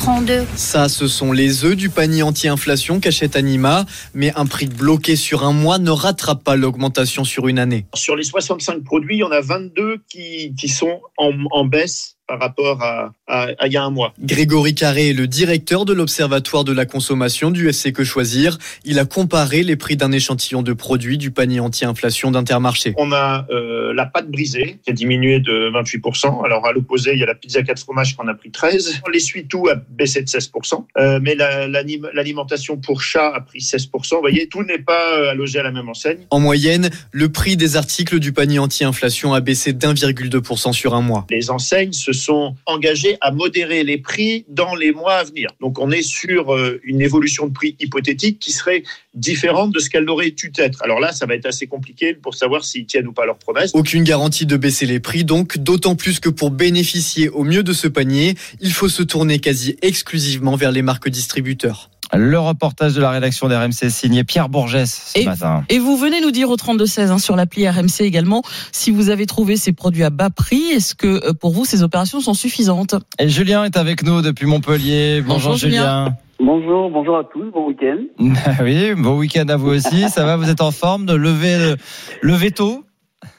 [0.00, 0.46] 32.
[0.56, 3.84] Ça, ce sont les œufs du panier anti-inflation qu'achète Anima,
[4.14, 7.84] mais un prix bloqué sur un mois ne rattrape pas l'augmentation sur une année.
[7.94, 12.16] Sur les 65 produits, il y en a 22 qui, qui sont en, en baisse
[12.30, 14.14] par rapport à, à, à il y a un mois.
[14.20, 18.56] Grégory Carré est le directeur de l'Observatoire de la consommation du FC Que Choisir.
[18.84, 22.94] Il a comparé les prix d'un échantillon de produits du panier anti-inflation d'Intermarché.
[22.98, 26.44] On a euh, la pâte brisée qui a diminué de 28%.
[26.44, 29.00] Alors à l'opposé, il y a la pizza 4 fromages qui en a pris 13.
[29.12, 30.84] L'essuie-tout a baissé de 16%.
[30.98, 34.14] Euh, mais la- l'alimentation pour chat a pris 16%.
[34.14, 36.18] Vous voyez, tout n'est pas euh, allogé à la même enseigne.
[36.30, 41.26] En moyenne, le prix des articles du panier anti-inflation a baissé d'1,2% sur un mois.
[41.30, 45.50] Les enseignes se sont engagées à modérer les prix dans les mois à venir.
[45.60, 48.82] Donc on est sur euh, une évolution de prix hypothétique qui serait
[49.14, 50.82] différente de ce qu'elle aurait dû être.
[50.82, 53.70] Alors là, ça va être assez compliqué pour savoir s'ils tiennent ou pas leurs promesses.
[53.74, 57.72] Aucune garantie de baisser les prix, donc d'autant plus que pour bénéficier au mieux de
[57.72, 61.90] ce panier, il faut se tourner quasi exclusivement vers les marques distributeurs.
[62.12, 65.64] Le reportage de la rédaction d'RMC signé Pierre Bourgès ce matin.
[65.68, 68.42] Et vous venez nous dire au 32-16 hein, sur l'appli RMC également
[68.72, 70.70] si vous avez trouvé ces produits à bas prix.
[70.72, 72.96] Est-ce que euh, pour vous ces opérations sont suffisantes?
[73.20, 75.20] Et Julien est avec nous depuis Montpellier.
[75.20, 76.06] Bonjour, Bonjour, Julien.
[76.06, 76.16] Julien.
[76.40, 77.98] Bonjour, bonjour à tous, bon week-end.
[78.62, 80.08] oui, bon week-end à vous aussi.
[80.08, 81.74] Ça va, vous êtes en forme de lever,
[82.22, 82.84] lever tôt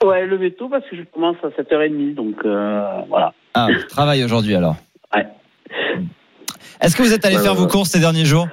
[0.03, 3.33] Ouais, le veto parce que je commence à 7h30, donc euh, voilà.
[3.53, 4.75] Ah, travail aujourd'hui alors.
[5.15, 5.27] Ouais.
[6.81, 8.47] Est-ce que vous êtes allé faire vos courses ces derniers jours?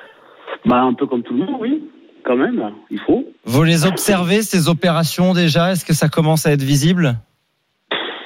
[0.69, 1.83] Bah, un peu comme tout le monde, oui.
[2.25, 3.25] quand même, il faut.
[3.45, 5.73] Vous les observez, ces opérations déjà?
[5.73, 7.15] Est-ce que ça commence à être visible?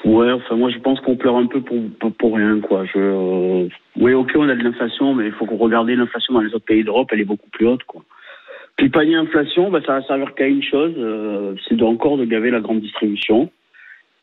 [0.05, 2.85] Ouais, enfin moi je pense qu'on pleure un peu pour, pour, pour rien quoi.
[2.87, 6.40] Je, euh, oui, ok, on a de l'inflation, mais il faut qu'on regarde l'inflation dans
[6.40, 8.02] les autres pays d'Europe, elle est beaucoup plus haute quoi.
[8.76, 12.24] Puis panier inflation, bah, ça va servir qu'à une chose, euh, c'est de, encore de
[12.24, 13.50] gaver la grande distribution.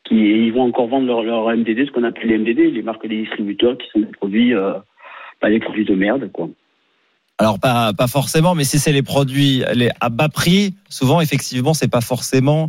[0.04, 3.06] Qui, ils vont encore vendre leur, leur MDD, ce qu'on appelle les MDD, les marques
[3.06, 4.74] des distributeurs, qui sont des produits, euh,
[5.40, 6.48] bah, des produits de merde quoi.
[7.40, 11.74] Alors pas, pas forcément, mais si c'est les produits les, à bas prix, souvent effectivement
[11.74, 12.68] c'est pas forcément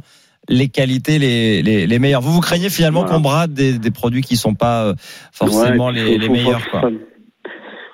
[0.50, 2.22] les qualités les, les, les meilleures.
[2.22, 3.16] Vous vous craignez finalement Voilà.
[3.16, 4.94] qu'on brade des, des produits qui sont pas euh,
[5.32, 6.90] forcément Ouais, les, les meilleurs quoi.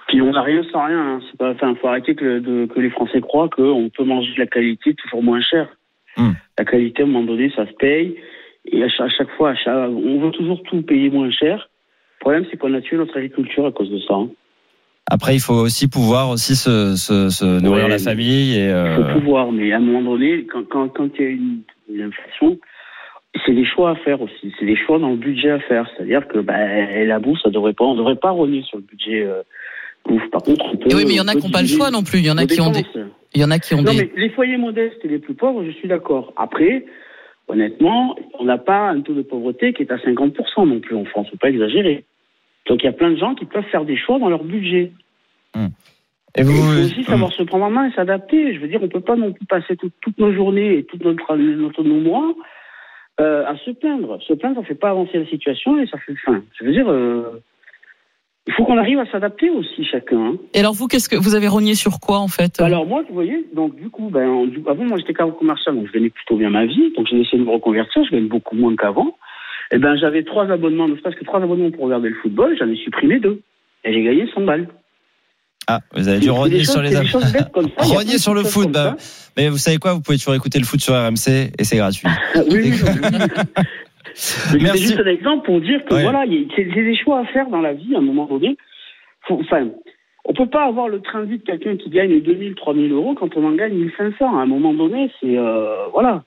[0.08, 1.00] Puis on n'a rien sans rien.
[1.16, 1.20] Hein.
[1.30, 4.34] C'est pas, enfin, faut arrêter que, le- de- que les Français croient qu'on peut manger
[4.36, 5.68] de la qualité toujours moins cher.
[6.16, 6.32] Hmm.
[6.58, 8.16] La qualité, à un moment donné, ça se paye.
[8.72, 11.70] Et à chaque, à chaque fois, à chaque- on veut toujours tout payer moins cher.
[12.20, 14.14] Le problème, c'est qu'on a tué notre agriculture à cause de ça.
[14.14, 14.30] hein.
[15.10, 18.70] Après il faut aussi pouvoir aussi se, se, se nourrir Ouais, la famille et Il
[18.70, 21.62] euh, faut pouvoir, mais à un moment donné, quand, quand, quand il y a une,
[21.90, 22.60] une inflation,
[23.46, 24.54] c'est des choix à faire aussi.
[24.60, 25.90] C'est des choix dans le budget à faire.
[25.96, 26.58] C'est-à-dire que bah,
[27.06, 29.44] la bouffe, ça devrait pas, on devrait pas rogner sur le budget euh,
[30.06, 30.30] bouffe.
[30.32, 31.92] Par contre, on peut, oui, mais il y en a qui n'ont pas le choix
[31.92, 32.20] non plus.
[32.20, 32.84] Il y en a qui ont des,
[33.34, 33.98] il y en a qui ont Non, des.
[33.98, 36.34] mais les foyers modestes et les plus pauvres, je suis d'accord.
[36.38, 36.86] Après,
[37.48, 41.06] honnêtement, on n'a pas un taux de pauvreté qui est à 50% non plus en
[41.06, 41.28] France.
[41.30, 42.06] Faut pas exagérer.
[42.68, 44.92] Donc il y a plein de gens qui peuvent faire des choix dans leur budget.
[46.36, 48.54] Et vous, il faut aussi savoir se prendre en main et s'adapter.
[48.54, 51.04] Je veux dire, on peut pas non plus passer tout- toutes nos journées et toutes
[51.04, 52.36] notre, notre, nos mois
[53.20, 54.22] euh, à se plaindre.
[54.22, 56.14] Se plaindre, ça fait pas avancer la situation et ça fait.
[56.14, 57.42] Enfin, je veux dire, euh,
[58.46, 60.20] il faut qu'on arrive à s'adapter aussi chacun.
[60.20, 60.36] hein.
[60.54, 62.62] Et alors vous, qu'est-ce que vous avez rogné sur quoi en fait?
[62.62, 65.88] Alors moi, vous voyez, donc du coup, ben, du- avant moi j'étais cadre commercial, donc
[65.88, 68.56] je gagnais plutôt bien ma vie, donc j'ai essayé de me reconvertir, je gagne beaucoup
[68.56, 69.18] moins qu'avant.
[69.72, 72.70] Et ben j'avais trois abonnements, ne serait-ce que trois abonnements pour regarder le football, j'en
[72.70, 73.42] ai supprimé deux.
[73.84, 74.68] Et j'ai gagné 100 balles.
[75.68, 77.80] Ah, vous avez dû C'est rogner sur les c'est des choses bêtes comme ça, il
[77.80, 78.96] y a plein Rogner sur le foot, bah,
[79.36, 82.08] mais vous savez quoi, vous pouvez toujours écouter le foot sur RMC et c'est gratuit.
[82.08, 82.72] Ah, oui, oui,
[84.62, 84.84] Merci.
[84.84, 86.04] juste un exemple pour dire que Ouais.
[86.04, 88.02] voilà, il y a- c'est c'est des choix à faire dans la vie à un
[88.02, 88.58] moment donné.
[89.30, 89.68] Enfin,
[90.26, 93.14] on peut pas avoir le train de vie de quelqu'un qui gagne 2000, 3000 euros
[93.16, 94.38] quand on en gagne 1500.
[94.38, 96.24] À un moment donné, c'est euh, voilà.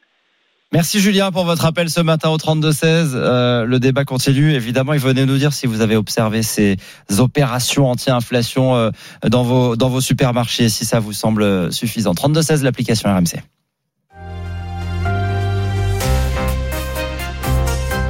[0.73, 3.11] Merci Julien pour votre appel ce matin au 32-16.
[3.15, 4.55] Euh, le débat continue.
[4.55, 6.77] Évidemment, il venait nous dire si vous avez observé ces
[7.19, 8.91] opérations anti-inflation euh,
[9.27, 12.13] dans vos, dans vos supermarchés, si ça vous semble suffisant.
[12.13, 13.43] 32-16, l'application RMC.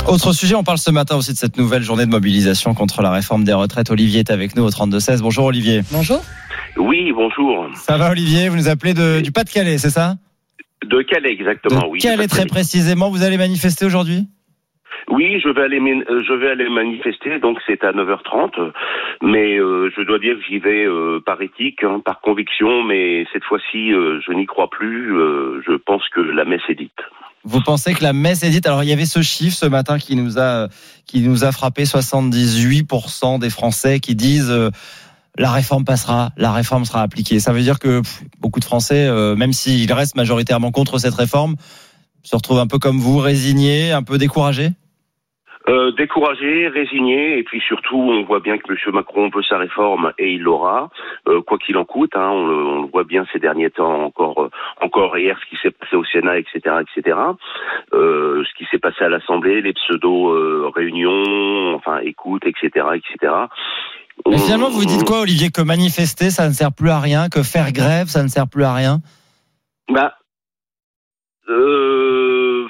[0.07, 3.11] Autre sujet, on parle ce matin aussi de cette nouvelle journée de mobilisation contre la
[3.11, 3.91] réforme des retraites.
[3.91, 5.21] Olivier est avec nous au 32-16.
[5.21, 5.83] Bonjour Olivier.
[5.93, 6.23] Bonjour.
[6.77, 7.69] Oui, bonjour.
[7.75, 8.51] Ça va Olivier?
[8.51, 10.17] Vous nous appelez de, du Pas-de-Calais, c'est ça?
[10.87, 11.99] De Calais, exactement, oui.
[11.99, 13.11] Calais de très précisément.
[13.11, 14.27] Vous allez manifester aujourd'hui?
[15.09, 18.73] Oui, je vais aller, euh, je vais aller manifester, donc c'est à 9h30.
[19.23, 23.27] Mais euh, je dois dire que j'y vais euh, par éthique, hein, par conviction, mais
[23.33, 25.09] cette fois-ci, euh, je n'y crois plus.
[25.67, 27.01] je pense que la messe est dite.
[27.45, 28.67] Vous pensez que la messe est dite?
[28.67, 30.69] Alors il y avait ce chiffre ce matin qui nous a
[31.07, 34.53] qui nous a frappé 78% des Français qui disent
[35.41, 37.41] la réforme passera, la réforme sera appliquée.
[37.41, 38.03] Ça veut dire que
[38.41, 41.57] beaucoup de Français, euh, même s'ils restent majoritairement contre cette réforme,
[42.23, 44.69] se retrouvent un peu comme vous, résignés, un peu découragés?
[45.69, 48.77] Euh, découragé, et puis surtout, on voit bien que M.
[48.93, 50.91] Macron veut sa réforme et il l'aura,
[51.29, 52.17] euh, quoi qu'il en coûte.
[52.17, 54.51] Hein, on, le, voit bien ces derniers temps, encore, euh,
[54.81, 57.17] encore hier, ce qui s'est passé au Sénat, etc., etc.
[57.93, 63.33] Ce qui s'est passé à l'Assemblée, les pseudo réunions, enfin écoute, etc., etc.
[64.29, 67.43] Mais finalement, vous dites quoi, Olivier Que manifester, ça ne sert plus à rien, que
[67.43, 68.99] faire grève, ça ne sert plus à rien?
[69.89, 70.15] Bah,
[71.49, 72.69] euh,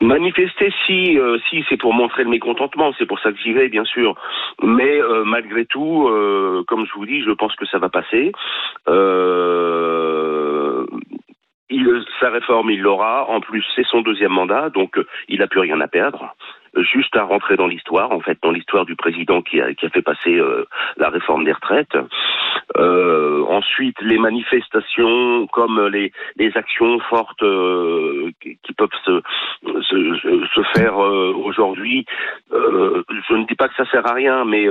[0.00, 3.68] manifester si euh, si c'est pour montrer le mécontentement, c'est pour ça que j'y vais
[3.68, 4.14] bien sûr.
[4.62, 8.32] Mais euh, malgré tout, euh, comme je vous dis, je pense que ça va passer.
[12.20, 13.28] Sa réforme, il l'aura.
[13.28, 16.36] En plus, c'est son deuxième mandat, donc il n'a plus rien à perdre.
[16.74, 19.90] Juste à rentrer dans l'histoire, en fait, dans l'histoire du président qui a, qui a
[19.90, 20.64] fait passer euh,
[20.96, 21.98] la réforme des retraites.
[22.78, 26.12] Euh, ensuite, les manifestations, comme les,
[26.54, 29.20] actions fortes euh, qui, peuvent se,
[29.82, 32.06] se, se faire aujourd'hui,
[32.50, 34.66] je ne dis pas que ça sert à rien, mais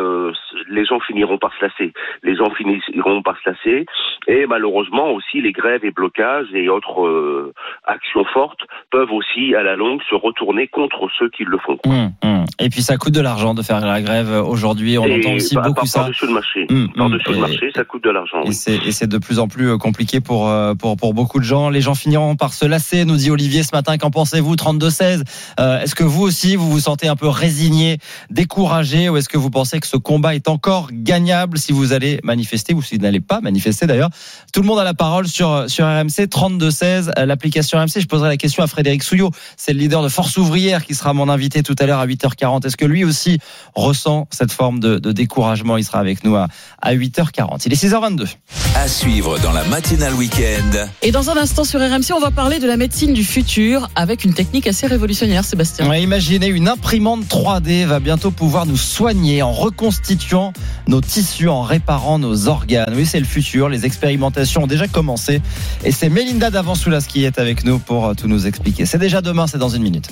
[0.67, 1.93] les gens finiront par se lasser.
[2.23, 3.85] Les gens finiront par se lasser.
[4.27, 7.53] Et malheureusement aussi, les grèves et blocages et autres
[7.85, 11.77] actions fortes peuvent aussi, à la longue, se retourner contre ceux qui le font.
[11.91, 12.15] Hum,
[12.59, 14.97] Et puis ça coûte de l'argent de faire la grève aujourd'hui.
[14.97, 15.99] On Et entend aussi par- beaucoup par- ça.
[16.01, 16.67] Par-dessus le marché.
[16.69, 16.89] Hum.
[16.95, 18.41] Par-dessus le marché, ça coûte de l'argent.
[18.45, 18.53] Et oui.
[18.53, 21.45] c'est, et c'est de plus en plus euh, compliqué pour, euh, pour, pour beaucoup de
[21.45, 21.69] gens.
[21.69, 23.97] Les gens finiront par se lasser, nous dit Olivier ce matin.
[23.97, 25.23] Qu'en pensez-vous 32-16
[25.59, 27.97] Euh, Est-ce que vous aussi, vous vous sentez un peu résigné
[28.29, 32.19] découragé ou est-ce que vous pensez que ce combat est encore gagnable si vous allez
[32.23, 34.09] manifester ou si vous n'allez pas manifester d'ailleurs?
[34.53, 37.99] Tout le monde a la parole sur, sur RMC 32-16, euh, l'application RMC.
[38.01, 41.13] Je poserai la question à Frédéric Souillot, c'est le leader de Force Ouvrière qui sera
[41.13, 42.65] mon invité tout à l'heure à 8h40.
[42.65, 43.39] Est-ce que lui aussi
[43.75, 45.77] ressent cette forme de, de découragement?
[45.77, 46.47] Il sera avec nous à,
[46.81, 47.63] à 8h40.
[47.65, 48.27] Il est 6h22.
[48.75, 50.87] À suivre dans la matinale week-end.
[51.01, 54.23] Et dans un instant sur RMC, on va parler de la médecine du futur avec
[54.23, 55.89] une technique assez révolutionnaire, Sébastien.
[55.89, 60.53] Ouais, imaginez, une imprimante 3D va bientôt pouvoir nous soigner en reconstituant
[60.87, 62.93] nos tissus, en réparant nos organes.
[62.95, 63.69] Oui, c'est le futur.
[63.69, 65.41] Les expérimentations ont déjà commencé.
[65.83, 68.85] Et c'est Mélinda Davansoulas qui est avec nous pour euh, tout nous expliquer.
[68.85, 70.09] C'est déjà demain, c'est dans une minute.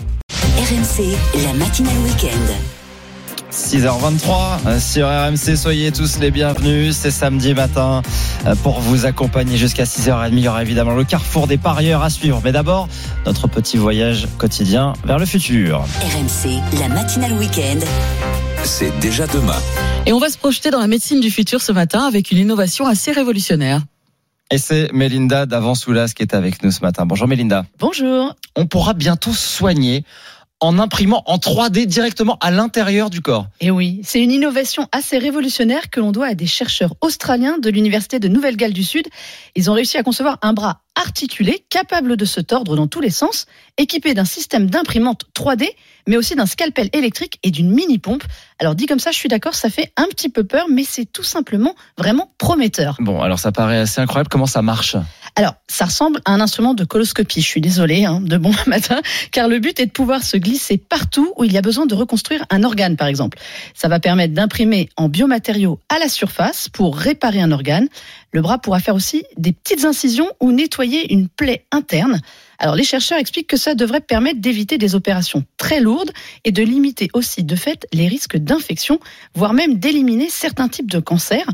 [0.70, 2.54] RMC, la matinale week-end.
[3.52, 6.96] 6h23 euh, sur RMC, soyez tous les bienvenus.
[6.96, 8.04] C'est samedi matin
[8.46, 10.30] euh, pour vous accompagner jusqu'à 6h30.
[10.34, 12.40] Il y aura évidemment le carrefour des parieurs à suivre.
[12.44, 12.88] Mais d'abord,
[13.26, 15.80] notre petit voyage quotidien vers le futur.
[16.04, 17.80] RMC, la matinale week-end.
[18.64, 19.58] C'est déjà demain.
[20.06, 22.86] Et on va se projeter dans la médecine du futur ce matin avec une innovation
[22.86, 23.82] assez révolutionnaire.
[24.52, 27.08] Et c'est Mélinda Davansoulas qui est avec nous ce matin.
[27.08, 27.66] Bonjour Mélinda.
[27.80, 28.36] Bonjour.
[28.56, 30.04] On pourra bientôt soigner
[30.62, 33.48] en imprimant en 3D directement à l'intérieur du corps.
[33.62, 37.70] Et oui, c'est une innovation assez révolutionnaire que l'on doit à des chercheurs australiens de
[37.70, 39.08] l'Université de Nouvelle-Galles du Sud.
[39.56, 43.10] Ils ont réussi à concevoir un bras articulé, capable de se tordre dans tous les
[43.10, 43.46] sens,
[43.78, 45.70] équipé d'un système d'imprimante 3D,
[46.08, 48.24] mais aussi d'un scalpel électrique et d'une mini-pompe.
[48.60, 51.06] Alors dit comme ça, je suis d'accord, ça fait un petit peu peur, mais c'est
[51.06, 52.98] tout simplement vraiment prometteur.
[53.00, 54.30] Bon, alors ça paraît assez incroyable.
[54.30, 54.98] Comment ça marche?
[55.40, 57.40] Alors, ça ressemble à un instrument de coloscopie.
[57.40, 59.00] Je suis désolée, hein, de bon matin,
[59.32, 61.96] car le but est de pouvoir se glisser partout où il y a besoin de
[61.96, 63.38] reconstruire un organe, par exemple.
[63.74, 67.88] Ça va permettre d'imprimer en biomatériaux à la surface pour réparer un organe.
[68.34, 72.20] Le bras pourra faire aussi des petites incisions ou nettoyer une plaie interne.
[72.60, 76.12] Alors les chercheurs expliquent que ça devrait permettre d'éviter des opérations très lourdes
[76.44, 79.00] et de limiter aussi de fait les risques d'infection,
[79.34, 81.48] voire même d'éliminer certains types de cancers.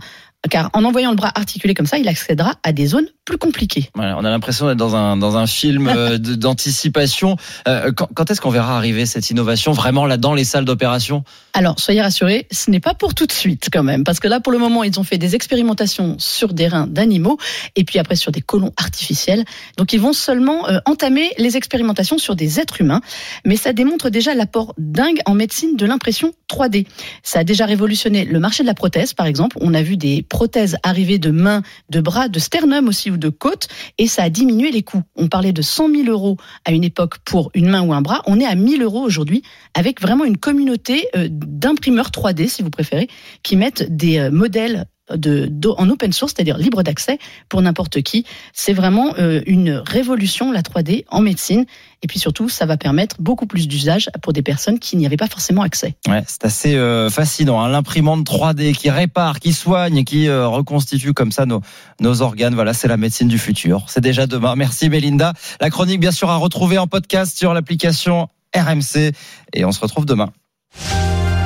[0.49, 3.89] Car en envoyant le bras articulé comme ça, il accédera à des zones plus compliquées.
[3.95, 7.37] Voilà, on a l'impression d'être dans un, dans un film euh, d'anticipation.
[7.67, 11.23] Euh, quand quand est-ce qu'on verra arriver cette innovation vraiment là dans les salles d'opération?
[11.53, 14.39] Alors, soyez rassurés, ce n'est pas pour tout de suite quand même, parce que là,
[14.39, 17.37] pour le moment, ils ont fait des expérimentations sur des reins d'animaux
[17.75, 19.43] et puis après sur des colons artificiels.
[19.77, 23.01] Donc, ils vont seulement euh, entamer les expérimentations sur des êtres humains,
[23.45, 26.87] mais ça démontre déjà l'apport dingue en médecine de l'impression 3D.
[27.23, 29.57] Ça a déjà révolutionné le marché de la prothèse, par exemple.
[29.61, 33.29] On a vu des prothèses arriver de mains, de bras, de sternum aussi ou de
[33.29, 35.03] côtes, et ça a diminué les coûts.
[35.15, 38.21] On parlait de 100 000 euros à une époque pour une main ou un bras.
[38.27, 39.43] On est à 1000 euros aujourd'hui,
[39.75, 43.07] avec vraiment une communauté euh, d'imprimeurs 3D, si vous préférez,
[43.43, 48.25] qui mettent des euh, modèles de, en open source, c'est-à-dire libre d'accès pour n'importe qui.
[48.53, 51.65] C'est vraiment euh, une révolution, la 3D, en médecine.
[52.01, 55.17] Et puis surtout, ça va permettre beaucoup plus d'usage pour des personnes qui n'y avaient
[55.17, 55.95] pas forcément accès.
[56.07, 57.61] Ouais, c'est assez euh, fascinant.
[57.61, 57.69] Hein.
[57.69, 61.61] L'imprimante 3D qui répare, qui soigne, qui euh, reconstitue comme ça nos,
[61.99, 62.55] nos organes.
[62.55, 63.85] Voilà, c'est la médecine du futur.
[63.87, 64.55] C'est déjà demain.
[64.55, 65.33] Merci Mélinda.
[65.61, 69.11] La chronique, bien sûr, à retrouver en podcast sur l'application RMC.
[69.53, 70.31] Et on se retrouve demain.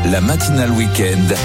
[0.06, 1.36] La matinale week-end.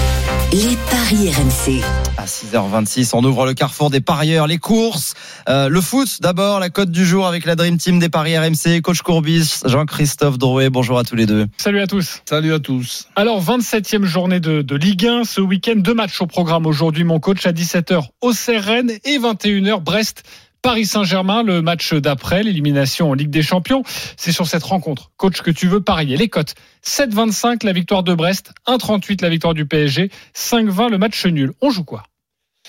[0.53, 1.81] Les paris RMC.
[2.17, 5.13] À 6h26, on ouvre le carrefour des parieurs, les courses,
[5.49, 8.81] euh, le foot d'abord, la cote du jour avec la Dream Team des paris RMC,
[8.81, 10.69] coach Courbis, Jean-Christophe Drouet.
[10.69, 11.47] Bonjour à tous les deux.
[11.57, 12.21] Salut à tous.
[12.29, 13.07] Salut à tous.
[13.15, 15.75] Alors, 27e journée de, de Ligue 1 ce week-end.
[15.75, 20.23] Deux matchs au programme aujourd'hui, mon coach, à 17h au Rennes et 21h Brest.
[20.65, 23.83] Paris Saint-Germain, le match d'après, l'élimination en Ligue des Champions.
[24.17, 26.17] C'est sur cette rencontre, coach, que tu veux parier.
[26.17, 31.23] Les cotes 7,25 la victoire de Brest, 1,38 la victoire du PSG, 5,20 le match
[31.27, 31.53] nul.
[31.61, 32.01] On joue quoi?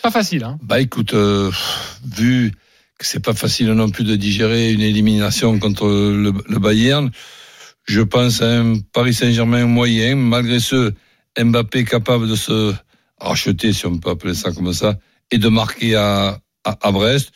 [0.02, 1.50] Pas facile, hein Bah écoute, euh,
[2.04, 2.52] vu
[2.98, 7.10] que c'est pas facile non plus de digérer une élimination contre le, Bayern,
[7.86, 10.92] je pense à un Paris Saint-Germain moyen, malgré ce
[11.42, 12.74] Mbappé capable de se
[13.18, 14.98] racheter, si on peut appeler ça comme ça,
[15.30, 16.38] et de marquer à
[16.92, 17.32] Brest.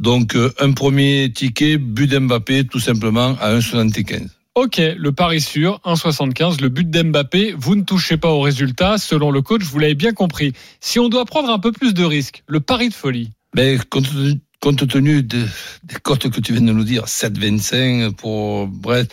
[0.00, 4.28] Donc euh, un premier ticket, but d'Mbappé, tout simplement à 1,75.
[4.56, 9.30] Ok, le pari sûr, 1,75, le but d'Mbappé, vous ne touchez pas au résultat, selon
[9.32, 10.52] le coach, vous l'avez bien compris.
[10.80, 13.30] Si on doit prendre un peu plus de risques, le pari de folie.
[13.54, 15.46] Ben, compte, tenu- compte tenu de-
[15.84, 19.12] des cotes que tu viens de nous dire, 7,25 pour Brest,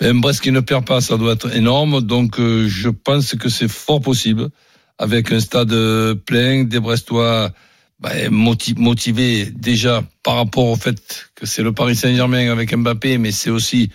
[0.00, 2.00] ben, Brest qui ne perd pas, ça doit être énorme.
[2.00, 4.48] Donc, euh, je pense que c'est fort possible,
[4.98, 5.72] avec un stade
[6.26, 7.52] plein, des Brestois
[8.04, 13.18] ben, moti- motivés déjà par rapport au fait que c'est le Paris Saint-Germain avec Mbappé,
[13.18, 13.90] mais c'est aussi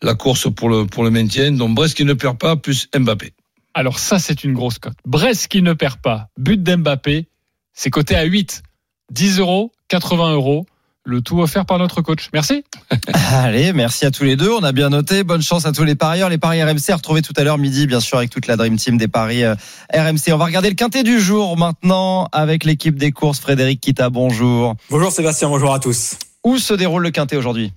[0.00, 1.50] la course pour le, pour le maintien.
[1.50, 3.32] Donc, Brest qui ne perd pas, plus Mbappé.
[3.74, 4.96] Alors ça, c'est une grosse cote.
[5.04, 7.26] Brest qui ne perd pas, but d'Mbappé,
[7.74, 8.62] c'est coté à 8.
[9.10, 10.66] 10 euros, 80 euros.
[11.08, 12.28] Le tout offert par notre coach.
[12.34, 12.64] Merci.
[13.32, 14.50] Allez, merci à tous les deux.
[14.50, 15.24] On a bien noté.
[15.24, 16.28] Bonne chance à tous les parieurs.
[16.28, 18.76] Les paris RMC à retrouver tout à l'heure midi, bien sûr, avec toute la Dream
[18.76, 19.54] Team des paris euh,
[19.90, 20.30] RMC.
[20.34, 23.40] On va regarder le quintet du jour maintenant avec l'équipe des courses.
[23.40, 24.74] Frédéric Kita, bonjour.
[24.90, 26.16] Bonjour Sébastien, bonjour à tous.
[26.44, 27.72] Où se déroule le quintet aujourd'hui?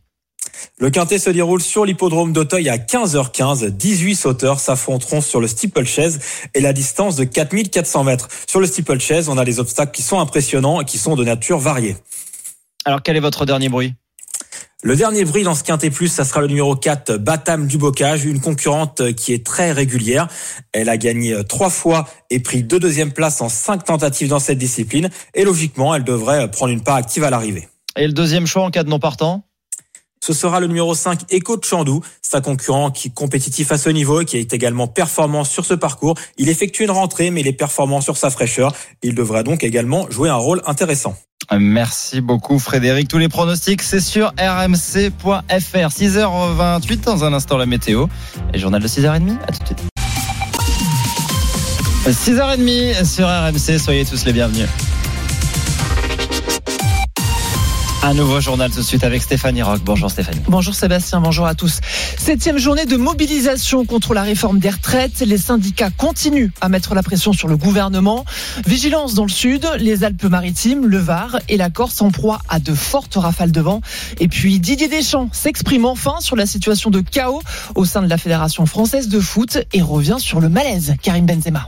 [0.78, 3.70] Le quintet se déroule sur l'hippodrome d'Auteuil à 15h15.
[3.70, 6.20] 18 sauteurs s'affronteront sur le steeplechase
[6.54, 8.28] et la distance de 4400 mètres.
[8.46, 11.60] Sur le steeplechase, on a des obstacles qui sont impressionnants et qui sont de nature
[11.60, 11.96] variée.
[12.86, 13.94] Alors, quel est votre dernier bruit?
[14.84, 18.26] Le dernier bruit dans ce quintet plus, ça sera le numéro 4, Batam du Bocage,
[18.26, 20.28] une concurrente qui est très régulière.
[20.72, 24.58] Elle a gagné trois fois et pris deux deuxièmes places en cinq tentatives dans cette
[24.58, 25.12] discipline.
[25.36, 27.70] Et logiquement, elle devrait prendre une part active à l'arrivée.
[27.96, 29.44] Et le deuxième choix en cas de non partant
[30.24, 32.02] ce sera le numéro 5, Echo de Chandou.
[32.34, 35.74] Un concurrent qui est compétitif à ce niveau et qui est également performant sur ce
[35.74, 36.16] parcours.
[36.38, 38.74] Il effectue une rentrée, mais il est performant sur sa fraîcheur.
[39.04, 41.18] Il devrait donc également jouer un rôle intéressant.
[41.52, 43.10] Merci beaucoup Frédéric.
[43.10, 45.42] Tous les pronostics, c'est sur rmc.fr.
[45.50, 48.08] 6h28 dans un instant la météo.
[48.54, 49.38] Et journal de 6h30.
[49.46, 49.80] À tout de suite.
[52.08, 53.78] 6h30 sur RMC.
[53.78, 54.70] Soyez tous les bienvenus.
[58.04, 59.82] Un nouveau journal tout de suite avec Stéphanie Rock.
[59.84, 60.42] Bonjour Stéphanie.
[60.48, 61.82] Bonjour Sébastien, bonjour à tous.
[62.18, 65.20] Septième journée de mobilisation contre la réforme des retraites.
[65.20, 68.26] Les syndicats continuent à mettre la pression sur le gouvernement.
[68.66, 72.74] Vigilance dans le sud, les Alpes-Maritimes, le Var et la Corse en proie à de
[72.74, 73.82] fortes rafales de vent.
[74.20, 77.44] Et puis Didier Deschamps s'exprime enfin sur la situation de chaos
[77.76, 80.96] au sein de la Fédération française de foot et revient sur le malaise.
[81.04, 81.68] Karim Benzema.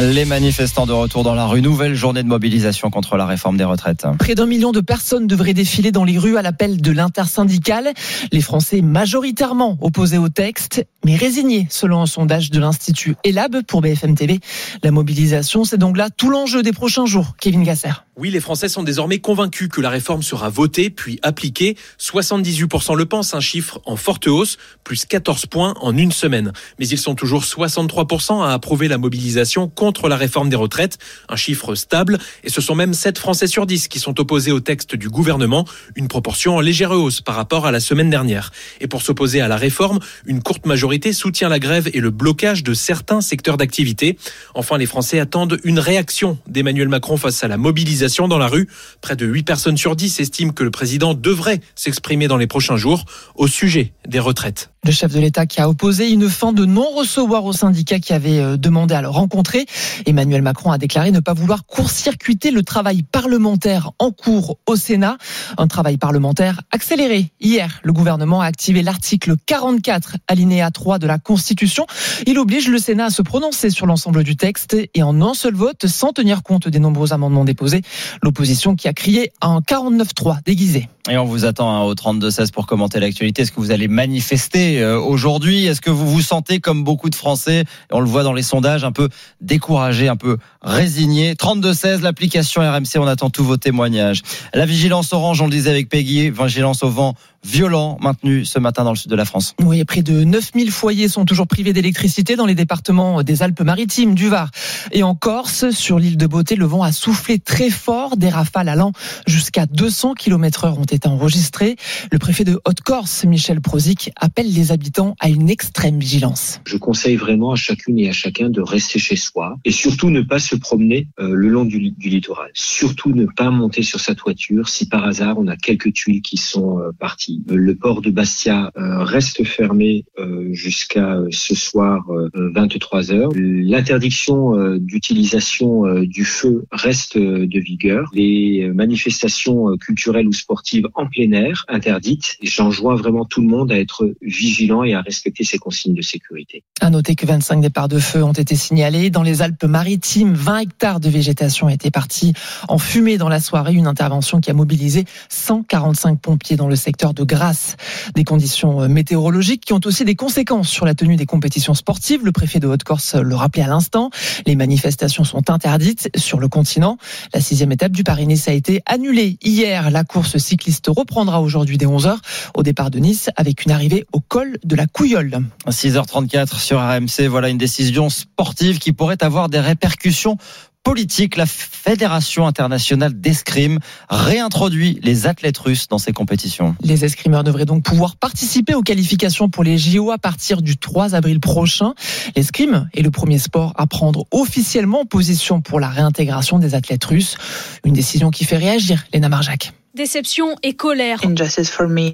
[0.00, 1.60] Les manifestants de retour dans la rue.
[1.60, 4.06] Nouvelle journée de mobilisation contre la réforme des retraites.
[4.18, 7.92] Près d'un million de personnes devraient défiler dans les rues à l'appel de l'intersyndicale.
[8.32, 13.82] Les Français majoritairement opposés au texte, mais résignés selon un sondage de l'Institut ELAB pour
[13.82, 14.40] BFM TV.
[14.82, 17.36] La mobilisation, c'est donc là tout l'enjeu des prochains jours.
[17.38, 17.92] Kevin Gasser.
[18.16, 21.76] Oui, les Français sont désormais convaincus que la réforme sera votée puis appliquée.
[21.98, 26.52] 78% le pensent, un chiffre en forte hausse, plus 14 points en une semaine.
[26.78, 31.34] Mais ils sont toujours 63% à approuver la mobilisation contre la réforme des retraites, un
[31.34, 34.94] chiffre stable, et ce sont même 7 Français sur 10 qui sont opposés au texte
[34.94, 35.66] du gouvernement,
[35.96, 38.52] une proportion en légère hausse par rapport à la semaine dernière.
[38.80, 42.62] Et pour s'opposer à la réforme, une courte majorité soutient la grève et le blocage
[42.62, 44.16] de certains secteurs d'activité.
[44.54, 48.68] Enfin, les Français attendent une réaction d'Emmanuel Macron face à la mobilisation dans la rue.
[49.00, 52.76] Près de 8 personnes sur 10 estiment que le président devrait s'exprimer dans les prochains
[52.76, 54.71] jours au sujet des retraites.
[54.84, 58.40] Le chef de l'État qui a opposé une fin de non-recevoir aux syndicats qui avaient
[58.40, 59.64] euh, demandé à le rencontrer.
[60.06, 65.18] Emmanuel Macron a déclaré ne pas vouloir court-circuiter le travail parlementaire en cours au Sénat.
[65.56, 67.30] Un travail parlementaire accéléré.
[67.38, 71.86] Hier, le gouvernement a activé l'article 44, alinéa 3 de la Constitution.
[72.26, 75.54] Il oblige le Sénat à se prononcer sur l'ensemble du texte et en un seul
[75.54, 77.82] vote, sans tenir compte des nombreux amendements déposés.
[78.20, 80.88] L'opposition qui a crié un 49-3 déguisé.
[81.10, 83.42] Et on vous attend hein, au 32-16 pour commenter l'actualité.
[83.42, 87.14] Est-ce que vous allez manifester euh, aujourd'hui Est-ce que vous vous sentez comme beaucoup de
[87.14, 89.08] Français On le voit dans les sondages, un peu
[89.40, 91.34] découragé, un peu résigné.
[91.34, 94.22] 32-16, l'application RMC, on attend tous vos témoignages.
[94.54, 98.84] La vigilance orange, on le disait avec Peggy, vigilance au vent violent maintenu ce matin
[98.84, 99.54] dans le sud de la France.
[99.60, 104.28] Oui, près de 9000 foyers sont toujours privés d'électricité dans les départements des Alpes-Maritimes, du
[104.28, 104.50] Var
[104.92, 105.70] et en Corse.
[105.70, 108.16] Sur l'île de Beauté, le vent a soufflé très fort.
[108.16, 108.92] Des rafales allant
[109.26, 111.76] jusqu'à 200 km heure ont été enregistrées.
[112.10, 116.60] Le préfet de Haute-Corse, Michel Prozic, appelle les habitants à une extrême vigilance.
[116.64, 120.20] Je conseille vraiment à chacune et à chacun de rester chez soi et surtout ne
[120.20, 122.50] pas se promener euh, le long du, du littoral.
[122.54, 126.36] Surtout ne pas monter sur sa toiture si par hasard on a quelques tuiles qui
[126.36, 132.04] sont euh, parties le port de Bastia euh, reste fermé euh, jusqu'à euh, ce soir
[132.34, 133.30] 23 heures.
[133.34, 138.10] L'interdiction d'utilisation du feu reste de vigueur.
[138.12, 142.36] Les manifestations culturelles ou sportives en plein air interdites.
[142.42, 146.64] J'enjoins vraiment tout le monde à être vigilant et à respecter ces consignes de sécurité.
[146.80, 150.34] À noter que 25 départs de feu ont été signalés dans les Alpes-Maritimes.
[150.34, 152.32] 20 hectares de végétation étaient partis
[152.68, 153.74] en fumée dans la soirée.
[153.74, 157.76] Une intervention qui a mobilisé 145 pompiers dans le secteur de grâce
[158.14, 162.24] des conditions météorologiques qui ont aussi des conséquences sur la tenue des compétitions sportives.
[162.24, 164.10] Le préfet de Haute-Corse le rappelait à l'instant.
[164.46, 166.98] Les manifestations sont interdites sur le continent.
[167.34, 169.90] La sixième étape du Paris-Nice a été annulée hier.
[169.90, 172.16] La course cycliste reprendra aujourd'hui dès 11h
[172.54, 175.40] au départ de Nice avec une arrivée au col de la Couillole.
[175.68, 177.28] 6h34 sur RMC.
[177.28, 180.36] Voilà une décision sportive qui pourrait avoir des répercussions
[180.82, 181.36] politique.
[181.36, 183.78] La Fédération internationale d'escrime
[184.08, 186.76] réintroduit les athlètes russes dans ces compétitions.
[186.82, 191.14] Les escrimeurs devraient donc pouvoir participer aux qualifications pour les JO à partir du 3
[191.14, 191.94] avril prochain.
[192.36, 197.36] L'escrime est le premier sport à prendre officiellement position pour la réintégration des athlètes russes.
[197.84, 199.72] Une décision qui fait réagir Léna Marjac.
[199.94, 201.20] Déception et colère.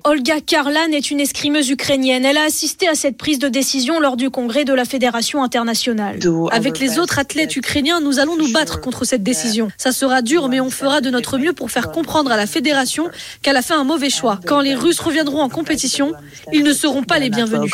[0.03, 2.25] Olga Karlan est une escrimeuse ukrainienne.
[2.25, 6.19] Elle a assisté à cette prise de décision lors du congrès de la Fédération internationale.
[6.51, 9.69] Avec les autres athlètes ukrainiens, nous allons nous battre contre cette décision.
[9.77, 13.11] Ça sera dur, mais on fera de notre mieux pour faire comprendre à la Fédération
[13.43, 14.41] qu'elle a fait un mauvais choix.
[14.45, 16.15] Quand les Russes reviendront en compétition,
[16.53, 17.73] ils ne seront pas les bienvenus.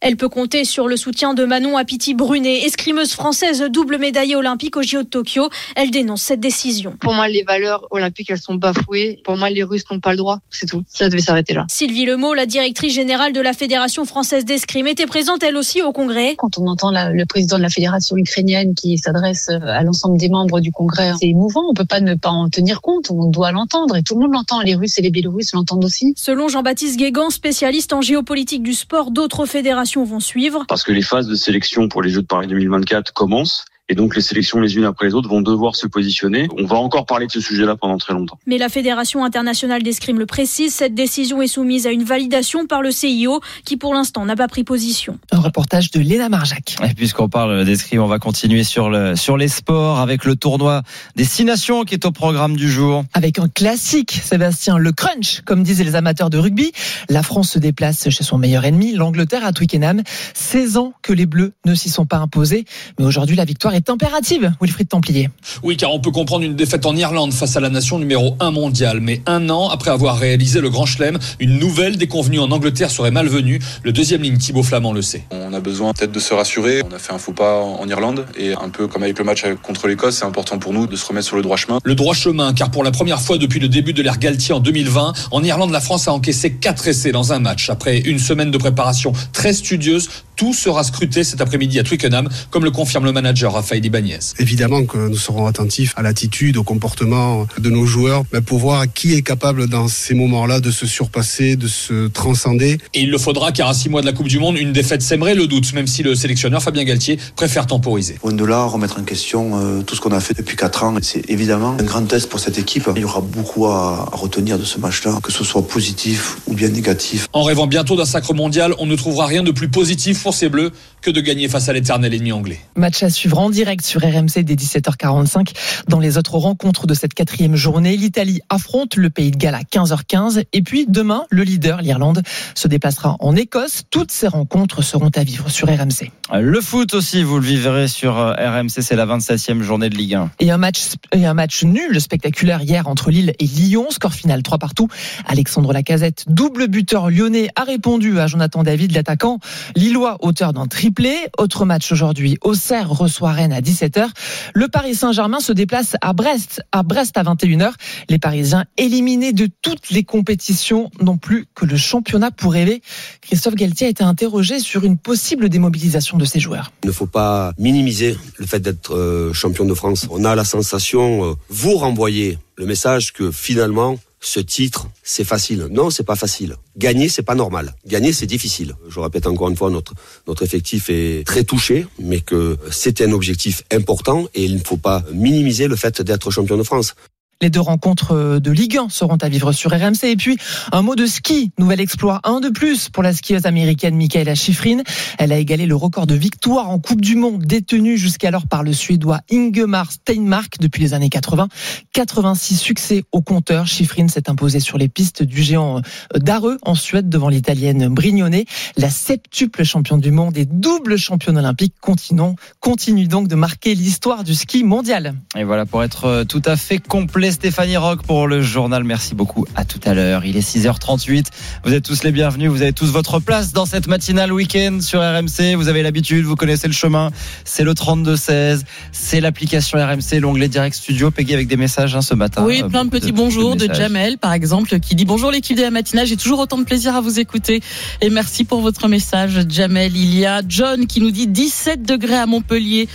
[0.00, 4.76] Elle peut compter sur le soutien de Manon Apiti Brunet, escrimeuse française double médaillée olympique
[4.76, 5.48] au JO de Tokyo.
[5.76, 6.96] Elle dénonce cette décision.
[7.00, 9.20] Pour moi, les valeurs olympiques, elles sont bafouées.
[9.28, 10.38] Pour moi, les Russes n'ont pas le droit.
[10.48, 10.82] C'est tout.
[10.88, 11.66] Ça devait s'arrêter là.
[11.68, 15.92] Sylvie Lemot, la directrice générale de la Fédération française d'escrime, était présente elle aussi au
[15.92, 16.34] congrès.
[16.38, 20.16] Quand on entend la- le président de la fédération ukrainienne qui s'adresse euh, à l'ensemble
[20.16, 21.60] des membres du congrès, c'est émouvant.
[21.68, 23.10] On peut pas ne pas en tenir compte.
[23.10, 24.62] On doit l'entendre et tout le monde l'entend.
[24.62, 26.14] Les Russes et les Biélorusses l'entendent aussi.
[26.16, 30.64] Selon Jean-Baptiste Guégan, spécialiste en géopolitique du sport, d'autres fédérations vont suivre.
[30.68, 33.66] parce que les phases de sélection pour les Jeux de Paris 2024 commencent.
[33.88, 36.48] Et donc les sélections les unes après les autres vont devoir se positionner.
[36.58, 38.38] On va encore parler de ce sujet-là pendant très longtemps.
[38.46, 42.82] Mais la Fédération internationale d'escrime le précise, cette décision est soumise à une validation par
[42.82, 45.18] le CIO qui pour l'instant n'a pas pris position.
[45.32, 46.76] Un reportage de Léna Marjac.
[46.88, 50.82] Et puisqu'on parle d'escrime, on va continuer sur, le, sur les sports avec le tournoi
[51.16, 53.04] des Six Nations qui est au programme du jour.
[53.14, 56.72] Avec un classique, Sébastien, le crunch, comme disaient les amateurs de rugby.
[57.08, 60.02] La France se déplace chez son meilleur ennemi, l'Angleterre à Twickenham.
[60.34, 62.64] 16 ans que les Bleus ne s'y sont pas imposés.
[62.98, 65.30] Mais aujourd'hui, la victoire est impérative, Wilfried Templier.
[65.62, 68.50] Oui, car on peut comprendre une défaite en Irlande face à la nation numéro 1
[68.50, 69.00] mondiale.
[69.00, 73.10] Mais un an après avoir réalisé le Grand Chelem, une nouvelle déconvenue en Angleterre serait
[73.10, 73.60] malvenue.
[73.82, 75.24] Le deuxième ligne, Thibaut Flamand, le sait.
[75.30, 76.82] On a besoin peut-être de se rassurer.
[76.90, 79.44] On a fait un faux pas en Irlande et un peu comme avec le match
[79.62, 81.78] contre l'Écosse, c'est important pour nous de se remettre sur le droit chemin.
[81.84, 84.60] Le droit chemin, car pour la première fois depuis le début de l'ère Galtier en
[84.60, 87.70] 2020, en Irlande, la France a encaissé 4 essais dans un match.
[87.70, 92.64] Après une semaine de préparation très studieuse, tout sera scruté cet après-midi à Twickenham, comme
[92.64, 94.18] le confirme le manager Raphaël Ibanez.
[94.38, 98.84] Évidemment que nous serons attentifs à l'attitude, au comportement de nos joueurs, mais pour voir
[98.92, 102.78] qui est capable dans ces moments-là de se surpasser, de se transcender.
[102.94, 105.02] Et il le faudra, car à 6 mois de la Coupe du Monde, une défaite
[105.02, 108.16] sèmerait le doute, même si le sélectionneur Fabien Galtier préfère temporiser.
[108.22, 110.94] Loin de là, remettre en question euh, tout ce qu'on a fait depuis 4 ans,
[111.02, 112.88] c'est évidemment un grand test pour cette équipe.
[112.96, 116.54] Il y aura beaucoup à, à retenir de ce match-là, que ce soit positif ou
[116.54, 117.28] bien négatif.
[117.32, 120.48] En rêvant bientôt d'un sacre mondial, on ne trouvera rien de plus positif pour ces
[120.48, 122.60] Bleus que de gagner face à l'éternel ennemi anglais.
[122.76, 125.48] Match à suivre en direct sur RMC dès 17h45.
[125.88, 129.62] Dans les autres rencontres de cette quatrième journée, l'Italie affronte le Pays de Galles à
[129.62, 130.44] 15h15.
[130.52, 132.22] Et puis demain, le leader, l'Irlande,
[132.54, 133.82] se déplacera en Écosse.
[133.90, 136.12] Toutes ces rencontres seront à vivre sur RMC.
[136.32, 140.14] Le foot aussi, vous le vivrez sur euh, RMC, c'est la 27e journée de Ligue
[140.14, 140.30] 1.
[140.38, 140.82] Et un match,
[141.12, 143.86] et un match nul spectaculaire hier entre Lille et Lyon.
[143.90, 144.86] Score final 3 partout.
[145.26, 149.40] Alexandre Lacazette, double buteur lyonnais, a répondu à Jonathan David, l'attaquant
[149.74, 151.16] lillois, auteur d'un triplé.
[151.38, 152.38] Autre match aujourd'hui.
[152.42, 154.08] Auxerre reçoit Rennes à 17h.
[154.54, 157.72] Le Paris Saint-Germain se déplace à Brest, à Brest à 21h.
[158.08, 162.82] Les Parisiens éliminés de toutes les compétitions n'ont plus que le championnat pour rêver.
[163.20, 166.72] Christophe Galtier a été interrogé sur une possible démobilisation de ses joueurs.
[166.84, 170.06] Il ne faut pas minimiser le fait d'être euh, champion de France.
[170.10, 175.68] On a la sensation, euh, vous renvoyez le message que finalement, ce titre, c'est facile.
[175.70, 176.56] Non, c'est pas facile.
[176.76, 177.74] Gagner, c'est pas normal.
[177.86, 178.74] Gagner, c'est difficile.
[178.88, 179.94] Je répète encore une fois, notre,
[180.26, 184.76] notre effectif est très touché, mais que c'est un objectif important et il ne faut
[184.76, 186.94] pas minimiser le fait d'être champion de France.
[187.40, 190.02] Les deux rencontres de Ligue 1 seront à vivre sur RMC.
[190.02, 190.38] Et puis,
[190.72, 191.52] un mot de ski.
[191.56, 194.78] Nouvel exploit, un de plus pour la skieuse américaine Michaela Schifrin.
[195.18, 198.72] Elle a égalé le record de victoire en Coupe du Monde détenu jusqu'alors par le
[198.72, 201.46] Suédois Ingemar Steinmark depuis les années 80.
[201.92, 203.68] 86 succès au compteur.
[203.68, 205.80] Schifrin s'est imposée sur les pistes du géant
[206.16, 208.42] d'Areux en Suède devant l'Italienne Brignone.
[208.76, 214.24] La septuple championne du monde et double championne olympique continue, continue donc de marquer l'histoire
[214.24, 215.14] du ski mondial.
[215.36, 217.27] Et voilà pour être euh, tout à fait complet.
[217.32, 218.84] Stéphanie Rock pour le journal.
[218.84, 219.46] Merci beaucoup.
[219.56, 220.24] À tout à l'heure.
[220.24, 221.26] Il est 6h38.
[221.64, 222.50] Vous êtes tous les bienvenus.
[222.50, 225.54] Vous avez tous votre place dans cette matinale week-end sur RMC.
[225.56, 226.24] Vous avez l'habitude.
[226.24, 227.10] Vous connaissez le chemin.
[227.44, 228.62] C'est le 32-16.
[228.92, 231.10] C'est l'application RMC, l'onglet Direct Studio.
[231.10, 232.44] Peggy avec des messages hein, ce matin.
[232.44, 235.70] Oui, plein de petits bonjours de, Jamel, par exemple, qui dit bonjour l'équipe de la
[235.70, 236.06] matinale.
[236.06, 237.60] J'ai toujours autant de plaisir à vous écouter.
[238.00, 239.96] Et merci pour votre message, Jamel.
[239.96, 242.88] Il y a John qui nous dit 17 degrés à Montpellier.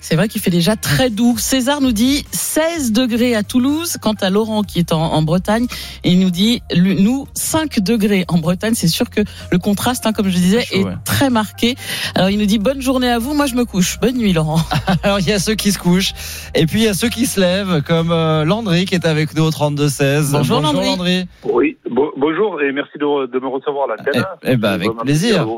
[0.00, 1.36] C'est vrai qu'il fait déjà très doux.
[1.38, 3.77] César nous dit 16 degrés à Toulouse.
[3.78, 3.98] 12.
[4.00, 5.66] Quant à Laurent qui est en, en Bretagne,
[6.04, 8.74] il nous dit, nous, 5 degrés en Bretagne.
[8.74, 9.20] C'est sûr que
[9.50, 10.92] le contraste, hein, comme je disais, chaud, est ouais.
[11.04, 11.76] très marqué.
[12.14, 13.34] Alors il nous dit, bonne journée à vous.
[13.34, 13.98] Moi, je me couche.
[14.00, 14.60] Bonne nuit, Laurent.
[15.02, 16.12] Alors il y a ceux qui se couchent
[16.54, 19.34] et puis il y a ceux qui se lèvent comme euh, Landry qui est avec
[19.36, 20.32] nous au 32 16.
[20.32, 21.26] Bonjour, Landry.
[21.44, 24.24] Oui, bo- bonjour et merci de, de me recevoir à l'antenne.
[24.44, 25.44] Eh ben, avec plaisir.
[25.46, 25.50] de-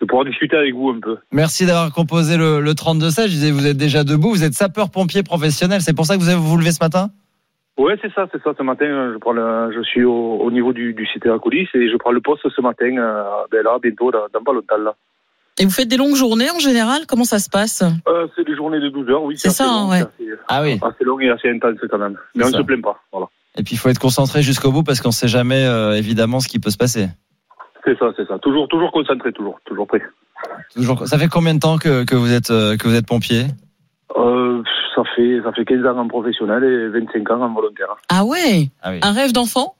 [0.00, 1.16] De pouvoir discuter avec vous un peu.
[1.32, 3.26] Merci d'avoir composé le, le 32 16.
[3.26, 6.28] Je disais vous êtes déjà debout, vous êtes sapeur-pompier professionnel, c'est pour ça que vous
[6.28, 7.10] avez vous levé ce matin?
[7.80, 8.50] Ouais, c'est ça, c'est ça.
[8.56, 11.68] Ce matin, je prends le, je suis au, au niveau du, du site à coulisses
[11.74, 14.76] et je prends le poste ce matin, euh, ben là, bientôt, dans, dans pas longtemps
[14.76, 14.94] là.
[15.58, 17.02] Et vous faites des longues journées en général?
[17.08, 17.82] Comment ça se passe?
[18.06, 19.34] Euh, c'est des journées de 12 heures, oui.
[19.38, 20.00] C'est ça, long, ouais.
[20.18, 20.78] c'est assez- Ah oui.
[20.82, 22.16] Assez long et assez intense quand même.
[22.34, 22.58] Mais on ça.
[22.58, 23.00] se plaint pas.
[23.12, 23.26] Voilà.
[23.56, 26.48] Et puis il faut être concentré jusqu'au bout parce qu'on sait jamais euh, évidemment ce
[26.48, 27.08] qui peut se passer.
[27.84, 28.38] C'est ça, c'est ça.
[28.38, 30.02] Toujours, toujours concentré, toujours, toujours prêt.
[30.74, 31.06] Toujours.
[31.08, 33.44] Ça fait combien de temps que, que vous êtes euh, que vous êtes pompier?
[34.16, 34.62] Euh,
[34.94, 37.88] ça fait, ça fait 15 ans en professionnel et 25 ans en volontaire.
[38.08, 38.98] Ah ouais Ah oui.
[39.02, 39.74] Un rêve d'enfant?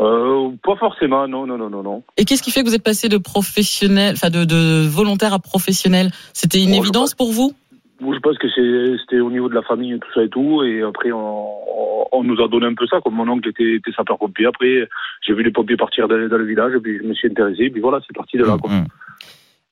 [0.00, 2.02] Euh, pas forcément, non, non, non, non, non.
[2.16, 5.38] Et qu'est-ce qui fait que vous êtes passé de professionnel, enfin de, de volontaire à
[5.38, 6.10] professionnel?
[6.32, 7.52] C'était une évidence pour vous?
[8.00, 10.64] Moi, je pense que c'était au niveau de la famille, tout ça et tout.
[10.64, 13.00] Et après, on, on- on nous a donné un peu ça.
[13.00, 14.46] Comme mon oncle était, était sapeur-pompier.
[14.46, 14.88] Après,
[15.24, 16.72] j'ai vu les pompiers partir dans, dans le village.
[16.74, 17.62] Et puis, je me suis intéressé.
[17.62, 18.56] Et puis voilà, c'est parti de là.
[18.60, 18.70] Quoi.
[18.72, 18.86] Mmh.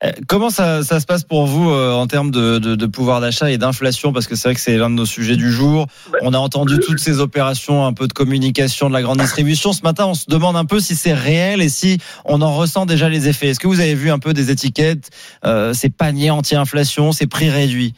[0.05, 3.21] Euh, Comment ça, ça se passe pour vous euh, en termes de, de, de pouvoir
[3.21, 4.13] d'achat et d'inflation?
[4.13, 5.87] Parce que c'est vrai que c'est l'un de nos sujets du jour.
[6.23, 9.73] On a entendu toutes ces opérations un peu de communication de la grande distribution.
[9.73, 12.87] Ce matin, on se demande un peu si c'est réel et si on en ressent
[12.87, 13.49] déjà les effets.
[13.49, 15.11] Est-ce que vous avez vu un peu des étiquettes,
[15.45, 17.95] euh, ces paniers anti-inflation, ces prix réduits?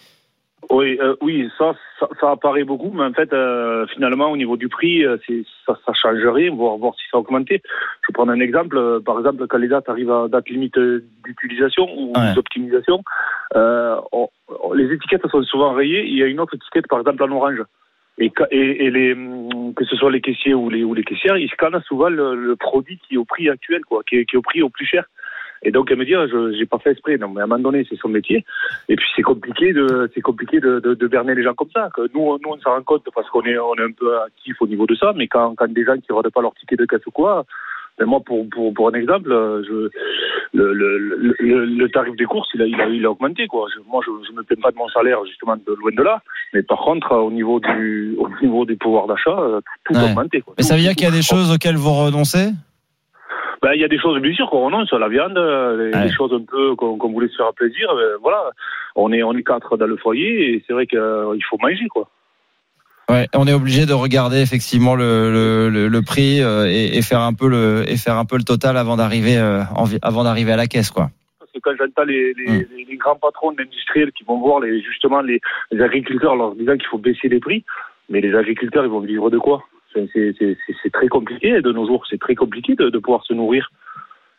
[0.70, 2.90] Oui, euh, oui, ça, ça, ça apparaît beaucoup.
[2.92, 5.16] Mais en fait, euh, finalement, au niveau du prix, euh,
[5.66, 6.50] ça, ça change rien.
[6.54, 7.60] Voir, voir si ça a augmenté.
[7.64, 8.76] Je vais prendre un exemple.
[8.76, 10.78] Euh, Par exemple, quand les dates arrivent à date limite
[11.24, 12.34] d'utilisation ou Ouais.
[12.34, 13.02] d'optimisation,
[13.56, 14.28] euh, on-
[14.62, 16.04] on- les étiquettes sont souvent rayées.
[16.06, 17.62] Il y a une autre étiquette, par exemple, en orange.
[18.18, 21.36] Et, et, et les, hum, que ce soit les caissiers ou les, ou les caissières,
[21.36, 24.36] ils scannent souvent le, le produit qui est au prix actuel, quoi, qui est, qui
[24.36, 25.04] est au prix au plus cher.
[25.64, 27.16] Et donc elle me dit, je j'ai pas fait exprès.
[27.16, 28.44] Non, mais à un moment donné, c'est son métier.
[28.88, 31.88] Et puis c'est compliqué de, c'est compliqué de, de, de berner les gens comme ça.
[31.94, 34.56] Que nous, nous on s'en rend compte parce qu'on est, on est un peu actif
[34.60, 35.12] au niveau de ça.
[35.16, 37.44] Mais quand, quand des gens qui rendent pas leur ticket de caisse ou quoi,
[37.96, 39.88] ben moi, pour, pour, pour un exemple, je,
[40.52, 43.46] le, le, le, tarif des courses, il a, il a, il a augmenté.
[43.46, 43.68] Quoi.
[43.72, 46.20] Je, moi, je, je me plains pas de mon salaire, justement, de loin de là.
[46.52, 50.10] Mais par contre, au niveau du, au niveau du pouvoir d'achat, euh, tout, a Ouais.
[50.10, 50.40] augmenté.
[50.40, 50.54] Quoi.
[50.58, 52.48] Mais ça veut dire qu'il y a des choses auxquelles vous renoncez?
[53.62, 56.04] Ben, il y a des choses, bien sûr, qu'on renonce à la viande, euh, Ouais.
[56.04, 57.88] les choses un peu qu'on voulait se faire plaisir.
[57.90, 58.50] euh, voilà,
[58.94, 60.98] on est, on est quatre dans le foyer et c'est vrai qu'il
[61.48, 62.08] faut manger, quoi.
[63.10, 67.02] Ouais, on est obligé de regarder effectivement le, le, le, le prix euh, et, et
[67.02, 69.60] faire un peu le et faire un peu le total avant d'arriver euh,
[70.00, 71.10] avant d'arriver à la caisse quoi.
[71.38, 74.80] Parce que quand j'entends les, les, les, les grands patrons d'industriels qui vont voir les,
[74.80, 75.38] justement les,
[75.70, 77.62] les agriculteurs leur disant qu'il faut baisser les prix,
[78.08, 79.62] mais les agriculteurs, ils vont vivre de quoi?
[79.94, 83.70] C'est- très compliqué de nos jours, c'est très compliqué de pouvoir se nourrir.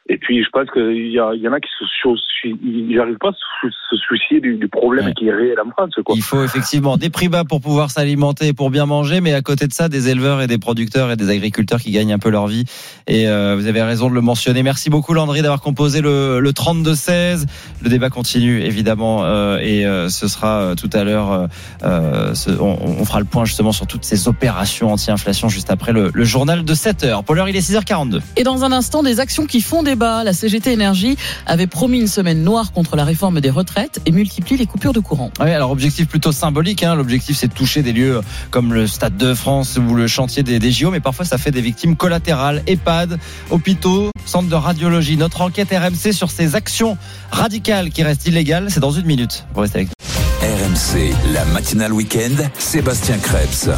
[0.08, 3.30] Et puis, je pense qu'il y, y en a qui se, se- ils n'arrivent pas
[3.30, 5.14] à se, se soucier du, du problème Ouais.
[5.14, 5.96] qui est réel en France.
[6.06, 6.14] Quoi.
[6.16, 9.42] Il faut effectivement des prix bas pour pouvoir s'alimenter et pour bien manger, mais à
[9.42, 12.30] côté de ça, des éleveurs et des producteurs et des agriculteurs qui gagnent un peu
[12.30, 12.66] leur vie.
[13.08, 14.62] Et euh, vous avez raison de le mentionner.
[14.62, 17.46] Merci beaucoup Landry d'avoir composé le, le 32-16.
[17.84, 21.32] Le débat continue évidemment euh, et euh, ce sera euh, tout à l'heure.
[21.32, 21.48] euh,
[21.84, 25.94] euh, ce- on, on fera le point justement sur toutes ces opérations anti-inflation juste après
[25.94, 27.24] le, le journal de 7 heures.
[27.24, 28.22] Pour l'heure, il est 6h42.
[28.38, 30.26] Et dans un instant, des actions qui font débat.
[30.26, 31.16] La CGT Énergie
[31.46, 35.00] avait promis une semaine noire contre la réforme des retraites et multiplie les coupures de
[35.00, 35.32] courant.
[35.40, 36.84] Oui, alors objectif plutôt symbolique.
[36.84, 36.96] Hein.
[36.96, 38.20] L'objectif, c'est de toucher des lieux
[38.52, 41.52] comme le Stade de France ou le chantier des, des JO, mais parfois ça fait
[41.52, 42.62] des victimes collatérales.
[42.68, 43.20] EHPAD,
[43.52, 45.16] hôpitaux, centres de radiologie.
[45.16, 46.98] Notre enquête RMC sur ces actions
[47.32, 49.46] radicales qui restent illégales, c'est dans une minute.
[49.54, 49.96] Vous restez avec nous.
[50.42, 53.74] RMC, la matinale week-end, Sébastien Krebs.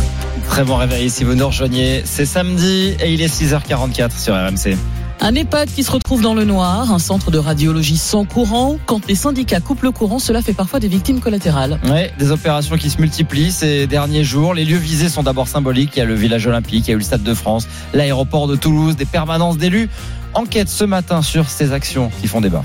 [0.49, 2.01] Très bon réveil si vous nous rejoignez.
[2.05, 4.75] C'est samedi et il est 6h44 sur RMC.
[5.19, 8.77] Un EHPAD qui se retrouve dans le noir, un centre de radiologie sans courant.
[8.85, 11.79] Quand les syndicats coupent le courant, cela fait parfois des victimes collatérales.
[11.85, 14.53] Ouais, des opérations qui se multiplient ces derniers jours.
[14.53, 15.91] Les lieux visés sont d'abord symboliques.
[15.95, 18.47] Il y a le village olympique, il y a eu le Stade de France, l'aéroport
[18.47, 19.89] de Toulouse, des permanences d'élus.
[20.33, 22.63] Enquête ce matin sur ces actions qui font débat.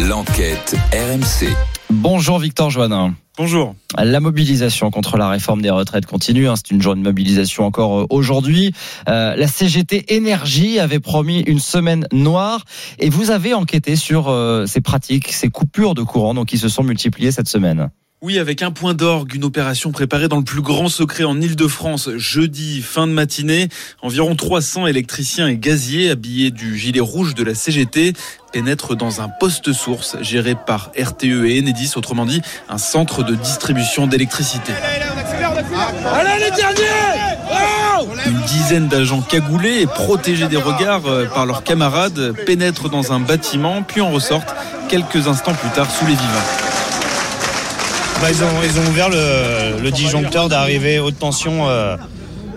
[0.00, 1.54] L'enquête RMC.
[1.90, 3.14] Bonjour Victor Joannin.
[3.40, 3.74] Bonjour.
[3.96, 6.46] La mobilisation contre la réforme des retraites continue.
[6.46, 6.56] hein.
[6.56, 8.74] C'est une journée de mobilisation encore euh, aujourd'hui.
[9.08, 12.66] Euh, la CGT Énergie avait promis une semaine noire
[12.98, 16.68] et vous avez enquêté sur euh, ces pratiques, ces coupures de courant donc qui se
[16.68, 17.88] sont multipliées cette semaine.
[18.22, 22.10] Oui, avec un point d'orgue, une opération préparée dans le plus grand secret en Ile-de-France,
[22.16, 23.70] jeudi, fin de matinée.
[24.02, 28.12] Environ 300 électriciens et gaziers habillés du gilet rouge de la CGT
[28.52, 33.34] pénètrent dans un poste source géré par RTE et Enedis, autrement dit, un centre de
[33.34, 34.72] distribution d'électricité.
[36.04, 37.30] Allez les derniers
[38.46, 43.82] dizaine d'agents cagoulés et protégés des regards euh, par leurs camarades pénètrent dans un bâtiment
[43.82, 44.54] puis en ressortent
[44.88, 46.69] quelques instants plus tard sous les vivants.
[48.20, 51.96] Bah, ils, ont, ils ont ouvert le, le disjoncteur d'arrivée haute tension euh,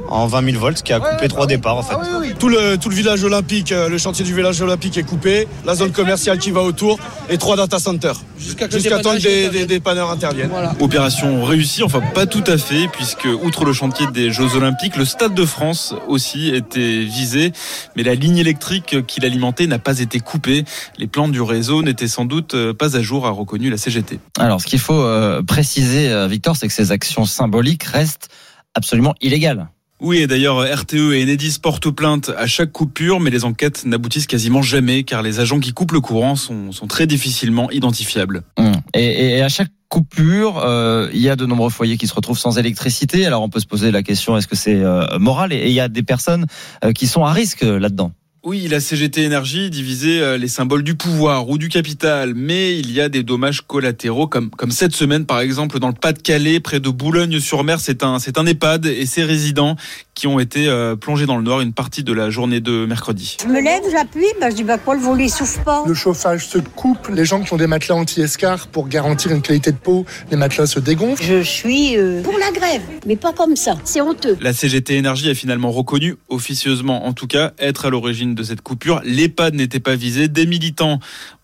[0.07, 1.95] en 20 000 volts qui a coupé trois départs en fait.
[2.39, 5.75] Tout le, tout le village olympique, euh, le chantier du village olympique est coupé, la
[5.75, 6.99] zone commerciale qui va autour
[7.29, 8.19] et trois data centers.
[8.37, 8.67] Jusqu'à
[8.99, 10.51] temps que des, des, des panneurs interviennent.
[10.79, 15.05] Opération réussie, enfin pas tout à fait, puisque outre le chantier des Jeux Olympiques, le
[15.05, 17.53] Stade de France aussi était visé,
[17.95, 20.65] mais la ligne électrique qui l'alimentait n'a pas été coupée.
[20.97, 24.19] Les plans du réseau n'étaient sans doute euh, pas à jour, a reconnu la CGT.
[24.39, 28.29] Alors, ce qu'il faut euh, préciser, euh, Victor, c'est que ces actions symboliques restent
[28.73, 29.69] absolument illégales.
[30.03, 34.27] Oui, et d'ailleurs, RTE et Enedis portent plainte à chaque coupure, mais les enquêtes n'aboutissent
[34.27, 38.43] quasiment jamais, car les agents qui coupent le courant sont, très difficilement identifiables.
[38.57, 38.73] Hum.
[38.93, 42.57] Et, à chaque coupure, euh, il y a de nombreux foyers qui se retrouvent sans
[42.57, 43.25] électricité.
[43.25, 45.53] Alors on peut se poser la question est-ce que c'est euh, moral?
[45.53, 46.47] Et il y a des personnes
[46.83, 48.11] euh, qui sont à risque là-dedans.
[48.45, 52.91] Oui, la CGT Énergie divisait euh, les symboles du pouvoir ou du capital, mais il
[52.91, 56.81] y a des dommages collatéraux comme comme cette semaine par exemple dans le Pas-de-Calais près
[56.81, 59.77] de Boulogne-sur-Mer, c'est un c'est un EHPAD et ses résidents
[60.16, 63.38] qui ont été euh, plongés dans le noir une partie de la journée de mercredi.
[63.41, 65.84] Je me lève, j'appuie, bah, je dis bah quoi le volet souffle pas.
[65.88, 69.72] Le chauffage se coupe, les gens qui ont des matelas anti-escar pour garantir une qualité
[69.72, 71.24] de peau, les matelas se dégonflent.
[71.24, 74.38] Je suis euh, pour la grève, mais pas comme ça, c'est honteux.
[74.41, 78.61] La CGT Énergie a finalement reconnu, officieusement en tout cas, être à l'origine de cette
[78.61, 79.01] coupure.
[79.03, 80.28] L'EHPAD n'était pas visé.
[80.28, 80.99] Des militants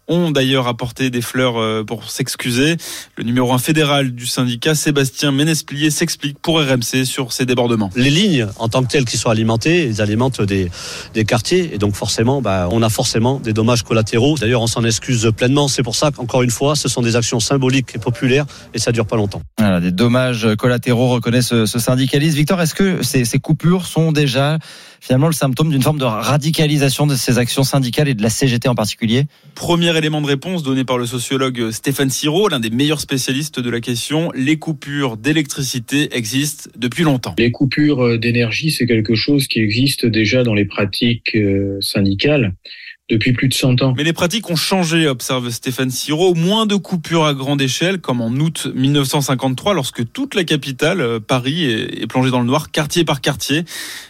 [0.09, 2.75] ont d'ailleurs apporté des fleurs euh, pour s'excuser.
[3.15, 7.89] Le numéro 1 fédéral du syndicat, Sébastien Ménesplier, s'explique pour RMC sur ces débordements.
[7.95, 10.69] Les lignes, en tant que telles, qui sont alimentées, elles alimentent des,
[11.13, 11.73] des quartiers.
[11.73, 14.37] Et donc, forcément, bah, on a forcément des dommages collatéraux.
[14.37, 15.67] D'ailleurs, on s'en excuse pleinement.
[15.67, 18.91] C'est pour ça qu'encore une fois, ce sont des actions symboliques et populaires et ça
[18.91, 19.41] dure pas longtemps.
[19.59, 22.35] Voilà, des dommages collatéraux reconnaît ce, ce syndicaliste.
[22.35, 24.57] Victor, est-ce que ces, ces coupures sont déjà
[24.99, 28.67] finalement le symptôme d'une forme de radicalisation de ces actions syndicales et de la CGT
[28.67, 29.25] en particulier
[29.55, 33.69] Premier élément de réponse donné par le sociologue Stéphane Siro, l'un des meilleurs spécialistes de
[33.69, 34.31] la question.
[34.35, 37.35] Les coupures d'électricité existent depuis longtemps.
[37.37, 42.53] Les coupures d'énergie, c'est quelque chose qui existe déjà dans les pratiques euh, syndicales
[43.09, 43.93] depuis plus de 100 ans.
[43.97, 46.35] Mais les pratiques ont changé, observe Stéphane Siro.
[46.35, 51.19] Moins de coupures à grande échelle, comme en août 1953, lorsque toute la capitale, euh,
[51.19, 53.63] Paris, est plongée dans le noir, quartier par quartier.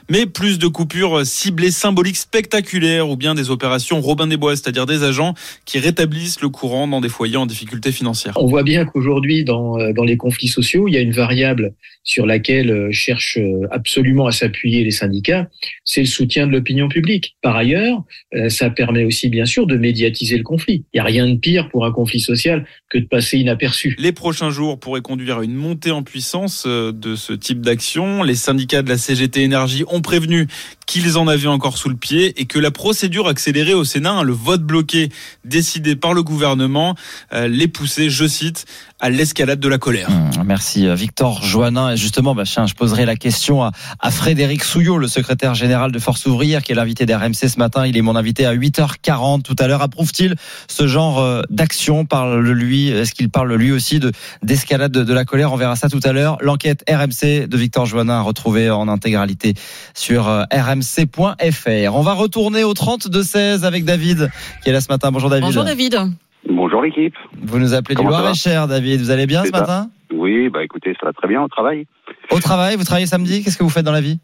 [0.10, 4.86] Mais plus de coupures ciblées, symboliques, spectaculaires, ou bien des opérations Robin des Bois, c'est-à-dire
[4.86, 5.34] des agents
[5.66, 8.34] qui rétablissent le courant dans des foyers en difficulté financière.
[8.36, 11.74] On voit bien qu'aujourd'hui, dans, euh, dans les conflits sociaux, il y a une variable
[12.04, 13.40] sur laquelle euh, cherchent
[13.72, 15.48] absolument à s'appuyer les syndicats,
[15.86, 17.38] c'est le soutien de l'opinion publique.
[17.42, 18.04] Par ailleurs,
[18.50, 20.84] ça permet permet aussi bien sûr de médiatiser le conflit.
[20.94, 23.96] Il n'y a rien de pire pour un conflit social que de passer inaperçu.
[24.00, 28.24] Les prochains jours pourraient conduire à une montée en puissance de ce type d'action.
[28.24, 30.48] Les syndicats de la CGT Énergie ont prévenu
[30.88, 34.34] qu'ils en avaient encore sous le pied et que la procédure accélérée au Sénat, le
[34.34, 35.10] vote bloqué
[35.46, 36.96] décidé par le gouvernement,
[37.32, 38.66] les poussait, je cite,
[39.00, 40.10] à l'escalade de la colère.
[40.10, 41.92] Mmh, merci Victor Joannin.
[41.92, 46.00] Et justement, bah, je poserai la question à, à Frédéric Souillot, le secrétaire général de
[46.00, 47.86] Force Ouvrière, qui est l'invité d'RMC ce matin.
[47.86, 49.82] Il est mon invité à 8h40 tout à l'heure.
[49.82, 50.36] Approuve-t-il
[50.68, 52.06] ce genre euh, d'action?
[52.06, 54.12] Parle lui Est-ce qu'il parle lui aussi de
[54.44, 55.54] d'escalade de, de, la colère?
[55.54, 56.38] On verra ça tout à l'heure.
[56.42, 59.54] L'enquête RMC de Victor Joannin à retrouver en intégralité
[59.94, 61.96] sur euh, rmc.fr.
[61.96, 64.30] On va retourner au 32-16 avec David
[64.64, 65.12] qui est là ce matin.
[65.12, 65.46] Bonjour David.
[65.46, 66.12] Bonjour David.
[66.50, 67.16] Bonjour l'équipe.
[67.42, 69.00] Vous nous appelez Comment du Loir-et-Cher, David.
[69.02, 69.60] Vous allez bien ce ça.
[69.60, 71.86] matin Oui, bah écoutez, ça va très bien au travail.
[72.32, 74.20] Au travail, vous travaillez samedi Qu'est-ce que vous faites dans la vie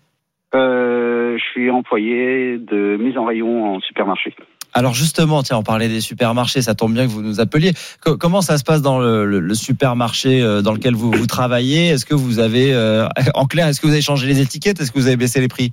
[0.56, 4.36] euh, Je suis employé de mise en rayon en supermarché.
[4.74, 7.72] Alors justement, tiens, on parlait des supermarchés, ça tombe bien que vous nous appeliez.
[8.04, 11.28] Co comment ça se passe dans le, le, le supermarché euh, dans lequel vous, vous
[11.28, 11.88] travaillez?
[11.88, 14.82] Est-ce que vous avez, euh, en clair, est-ce que vous avez changé les étiquettes?
[14.82, 15.72] Est-ce que vous avez baissé les prix?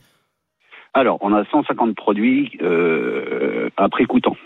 [0.95, 4.37] Alors, on a 150 produits euh, à prix coûtant.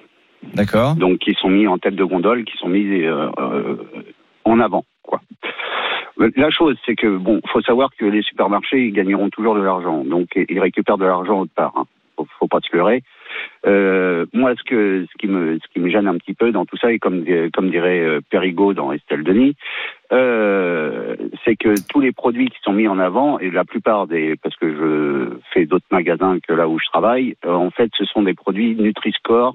[0.54, 0.94] D'accord.
[0.96, 3.76] Donc, qui sont mis en tête de gondole, qui sont mis euh, euh,
[4.44, 5.20] en avant, quoi.
[6.36, 10.02] La chose, c'est que bon, faut savoir que les supermarchés ils gagneront toujours de l'argent,
[10.02, 11.72] donc ils récupèrent de l'argent autre part.
[11.76, 11.84] Hein.
[12.16, 13.02] Faut, faut pas se leurrer.
[13.66, 16.64] Euh, moi, ce que ce qui me ce qui me gêne un petit peu dans
[16.64, 19.56] tout ça, et comme comme dirait euh, Périgot dans Estelle Denis,
[20.12, 24.36] euh, c'est que tous les produits qui sont mis en avant et la plupart des
[24.36, 28.04] parce que je fais d'autres magasins que là où je travaille, euh, en fait, ce
[28.04, 29.52] sont des produits Nutri-Score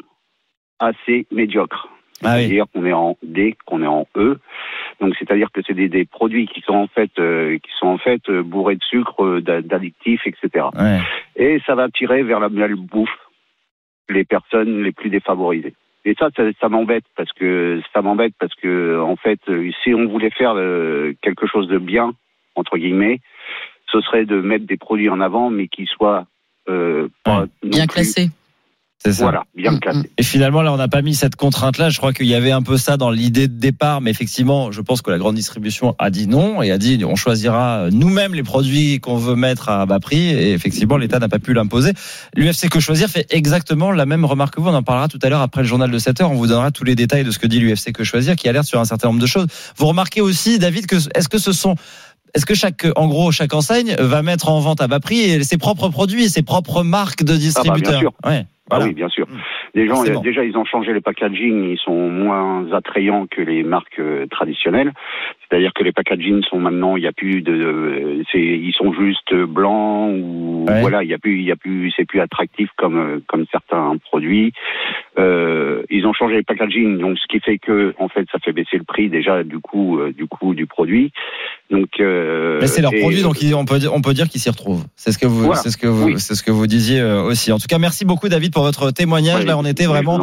[0.81, 1.87] assez médiocres.
[2.23, 2.41] Ah oui.
[2.41, 4.37] C'est-à-dire qu'on est en D, qu'on est en E.
[4.99, 7.97] Donc c'est-à-dire que c'est des, des, produits qui sont en fait euh, qui sont en
[7.97, 10.67] fait euh, bourrés de sucre, euh, d'addictifs, etc.
[10.77, 10.99] Ouais.
[11.35, 13.09] Et ça va tirer vers la malbouffe
[14.09, 15.73] les personnes les plus défavorisées.
[16.03, 19.39] Et ça, ça, ça m'embête parce que ça m'embête parce que en fait,
[19.83, 20.55] si on voulait faire
[21.21, 22.13] quelque chose de bien
[22.55, 23.19] entre guillemets,
[23.91, 26.25] ce serait de mettre des produits en avant, mais qui soient
[26.69, 28.29] euh, pas Bien non plus- classé.
[29.03, 29.23] C'est ça.
[29.23, 30.11] Voilà, bien Mm, classé.
[30.19, 31.89] Et finalement, là, on n'a pas mis cette contrainte-là.
[31.89, 34.79] Je crois qu'il y avait un peu ça dans l'idée de départ, mais effectivement, je
[34.81, 38.43] pense que la grande distribution a dit non et a dit on choisira nous-mêmes les
[38.43, 40.29] produits qu'on veut mettre à bas prix.
[40.29, 41.93] Et effectivement, l'État n'a pas pu l'imposer.
[42.35, 44.69] L'UFC Que Choisir fait exactement la même remarque que vous.
[44.69, 46.31] On en parlera tout à l'heure après le journal de 7 heures.
[46.31, 48.67] On vous donnera tous les détails de ce que dit l'UFC Que Choisir, qui alerte
[48.67, 49.47] sur un certain nombre de choses.
[49.77, 51.75] Vous remarquez aussi, David, que est-ce que ce sont
[52.33, 55.57] est-ce que chaque, en gros, chaque enseigne va mettre en vente à bas prix ses
[55.57, 57.91] propres produits, ses propres marques de Ah bah, distributeurs?
[57.91, 58.13] bien sûr.
[58.25, 58.85] Ouais, Ah voilà.
[58.85, 59.27] oui, bien sûr.
[59.73, 63.99] Les gens, déjà, ils ont changé les packaging, ils sont moins attrayants que les marques
[63.99, 64.93] euh, traditionnelles.
[65.49, 68.93] C'est-à-dire que les packaging sont maintenant, il y a plus de, euh, c'est, ils sont
[68.93, 70.79] juste blancs ou Ouais.
[70.81, 73.45] voilà, il y a plus, il y a plus, c'est plus attractif comme euh, comme
[73.51, 74.53] certains produits.
[75.17, 78.53] Euh, ils ont changé les packaging, donc ce qui fait que en fait, ça fait
[78.53, 81.11] baisser le prix déjà du coup euh, du coup du produit.
[81.71, 84.39] Donc euh, Mais c'est leur et- produit, donc on peut dire, on peut dire qu'ils
[84.39, 84.85] s'y retrouvent.
[84.95, 85.55] C'est ce que vous, Voilà.
[85.61, 86.19] c'est ce que vous, Oui.
[86.19, 87.51] c'est ce que vous disiez aussi.
[87.51, 89.45] En tout cas, merci beaucoup David pour votre témoignage.
[89.45, 90.17] Là, on était vraiment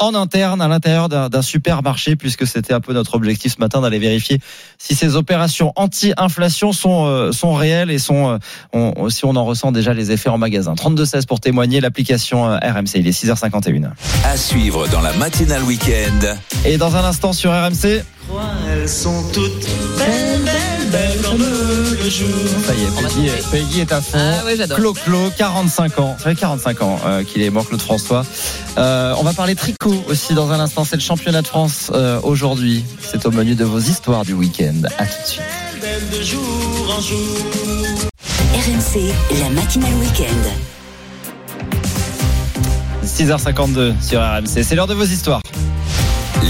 [0.00, 3.80] en interne, à l'intérieur d'un d'un supermarché, puisque c'était un peu notre objectif ce matin
[3.80, 4.40] d'aller vérifier
[4.78, 8.38] si ces opérations anti-inflation sont euh, sont réelles et sont, euh,
[8.72, 10.74] on- si on en ressent déjà les effets en magasin.
[10.74, 11.80] 32-16 pour témoigner.
[11.80, 12.94] L'application euh, RMC.
[12.96, 13.90] Il est 6h51.
[14.24, 16.36] À suivre dans la matinale week-end.
[16.64, 18.02] Et dans un instant sur RMC.
[18.70, 19.66] Elles sont toutes
[19.98, 20.77] belles, belles,
[21.22, 22.28] comme le jour.
[22.64, 24.18] Ça y est, Peggy, Peggy est à fond.
[24.18, 24.78] Ah ouais, j'adore.
[24.78, 26.16] Clo Clo, 45 ans.
[26.18, 28.24] Ça fait 45 ans euh, qu'il est mort, Claude François.
[28.76, 30.84] Euh, on va parler tricot aussi dans un instant.
[30.84, 32.84] C'est le championnat de France euh, aujourd'hui.
[33.00, 34.82] C'est au menu de vos histoires du week-end.
[34.98, 35.42] À tout de suite.
[35.80, 37.36] Belle de jour en jour.
[38.54, 40.50] RMC, la matinale week-end.
[43.04, 44.62] 6h52 sur RMC.
[44.62, 45.40] C'est l'heure de vos histoires.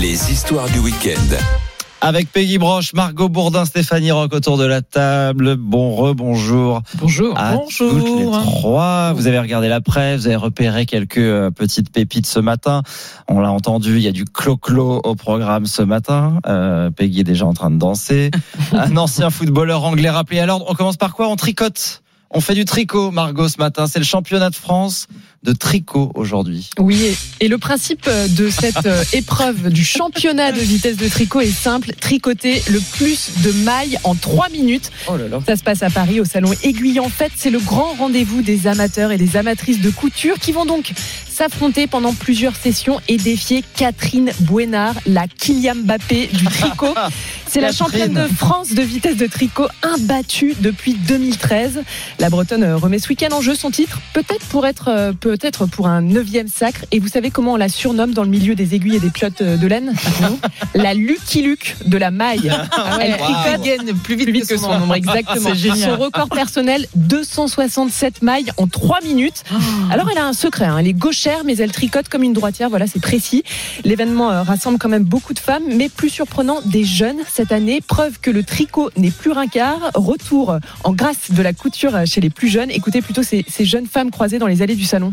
[0.00, 1.67] Les histoires du week-end.
[2.00, 5.56] Avec Peggy Broche, Margot Bourdin, Stéphanie Rock autour de la table.
[5.56, 6.82] Bon rebonjour.
[7.00, 7.36] Bonjour.
[7.36, 9.12] à toutes les trois.
[9.14, 12.82] Vous avez regardé la presse, vous avez repéré quelques euh, petites pépites ce matin.
[13.26, 16.38] On l'a entendu, il y a du clo-clo au programme ce matin.
[16.46, 18.30] Euh, Peggy est déjà en train de danser.
[18.72, 20.66] Un ancien footballeur anglais rappelé à l'ordre.
[20.68, 21.28] On commence par quoi?
[21.28, 22.02] On tricote.
[22.30, 23.86] On fait du tricot, Margot, ce matin.
[23.86, 25.08] C'est le championnat de France
[25.42, 26.70] de tricot aujourd'hui.
[26.78, 31.50] Oui, et le principe de cette euh, épreuve du championnat de vitesse de tricot est
[31.50, 34.90] simple tricoter le plus de mailles en 3 minutes.
[35.08, 35.38] Oh là là.
[35.46, 37.32] Ça se passe à Paris au salon Aiguille en Fête.
[37.36, 40.92] C'est le grand rendez-vous des amateurs et des amatrices de couture qui vont donc
[41.38, 46.94] s'affronter pendant plusieurs sessions et défier Catherine Bouénard, la Kylian Mbappé du tricot.
[47.46, 51.84] C'est la championne de France de vitesse de tricot imbattue depuis 2013.
[52.18, 55.66] La Bretonne euh, remet ce week-end en jeu son titre, peut-être pour être euh, peut-être
[55.66, 56.86] pour un neuvième sacre.
[56.90, 59.42] Et vous savez comment on la surnomme dans le milieu des aiguilles et des piottes
[59.42, 59.92] euh, de laine
[60.74, 62.50] La Lucky Luke de la maille.
[62.98, 65.50] Elle tricote gagne plus vite, plus vite que son nombre, exactement.
[65.54, 69.44] Son record personnel, 267 mailles en 3 minutes.
[69.90, 70.78] Alors elle a un secret, hein.
[70.78, 73.42] elle est gauchère, mais elle tricote comme une droitière, voilà, c'est précis.
[73.84, 77.82] L'événement euh, rassemble quand même beaucoup de femmes, mais plus surprenant, des jeunes cette année.
[77.86, 79.90] Preuve que le tricot n'est plus rincard.
[79.94, 82.70] Retour en grâce de la couture chez les plus jeunes.
[82.70, 85.12] Écoutez plutôt ces, ces jeunes femmes croisées dans les allées du salon.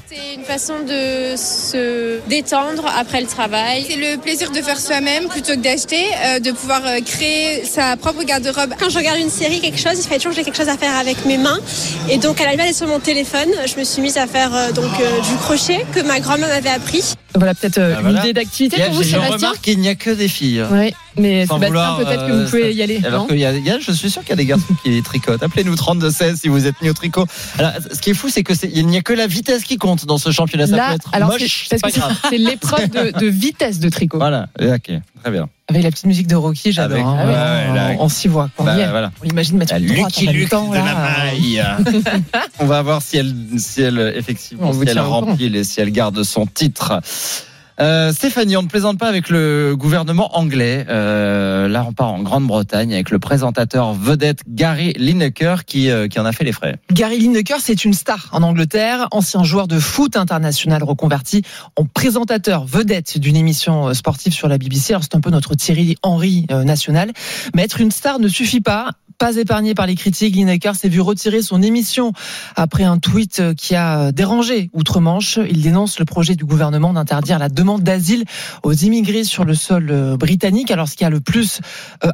[0.13, 3.85] C'est une façon de se détendre après le travail.
[3.87, 7.95] C'est le plaisir de faire soi-même plutôt que d'acheter, euh, de pouvoir euh, créer sa
[7.95, 8.73] propre garde-robe.
[8.77, 10.77] Quand je regarde une série, quelque chose, il fallait toujours que j'ai quelque chose à
[10.77, 11.59] faire avec mes mains.
[12.09, 14.73] Et donc, à la place sur mon téléphone, je me suis mise à faire euh,
[14.73, 17.13] donc euh, du crochet que ma grand-mère m'avait appris.
[17.33, 18.19] Voilà peut-être euh, Ah, voilà.
[18.19, 20.65] une idée d'activité Je pour vous, Sébastien remarque qu'il n'y a que des filles.
[20.69, 23.01] Oui, mais Sans Sébastien, peut-être que vous pouvez ça- y aller.
[23.05, 24.45] Alors non qu'il y a, il y a- je suis sûr qu'il y a des
[24.45, 25.41] garçons qui tricotent.
[25.41, 27.25] Appelez-nous 32-16 si vous êtes mis au tricot.
[27.57, 30.00] Alors, ce qui est fou, c'est que il n'y a que la vitesse qui compte
[30.05, 30.67] dans ce championnat.
[30.67, 32.15] Ça Là, peut être alors moche, c'est- c'est pas parce que grave.
[32.23, 34.17] c'est- c'est l'épreuve de, de vitesse de tricot.
[34.17, 34.91] Voilà, ok,
[35.23, 35.49] très bien.
[35.69, 36.97] Avec la petite musique de Rocky, j'adore.
[36.97, 37.17] Avec- hein.
[37.19, 38.49] ah ouais, on, on s'y voit.
[38.57, 38.89] On, Bah, y est.
[38.89, 39.11] voilà.
[39.23, 40.83] on imagine mettre La une droite Lucky en même Luke temps, de là.
[40.85, 41.65] la maille.
[42.59, 45.19] On va voir si elle, si elle effectivement, On vous si elle tient au courant.
[45.27, 46.99] remplit et si elle garde son titre.
[47.81, 50.85] Euh, Stéphanie, on ne plaisante pas avec le gouvernement anglais.
[50.87, 56.19] Euh, là, on part en Grande-Bretagne avec le présentateur vedette Gary Lineker qui, euh, qui
[56.19, 56.77] en a fait les frais.
[56.93, 61.41] Gary Lineker, c'est une star en Angleterre, ancien joueur de foot international reconverti
[61.75, 64.93] en présentateur vedette d'une émission euh, sportive sur la BBC.
[64.93, 67.11] Alors c'est un peu notre Thierry Henry euh, national.
[67.55, 68.91] Mais être une star ne suffit pas.
[69.21, 72.11] Pas épargné par les critiques, Lineker s'est vu retirer son émission
[72.55, 75.37] après un tweet euh, qui a euh, dérangé outre-Manche.
[75.47, 78.25] Il dénonce le projet du gouvernement d'interdire la demande d'asile
[78.63, 80.71] aux immigrés sur le sol euh, britannique.
[80.71, 81.61] Alors ce qui a le plus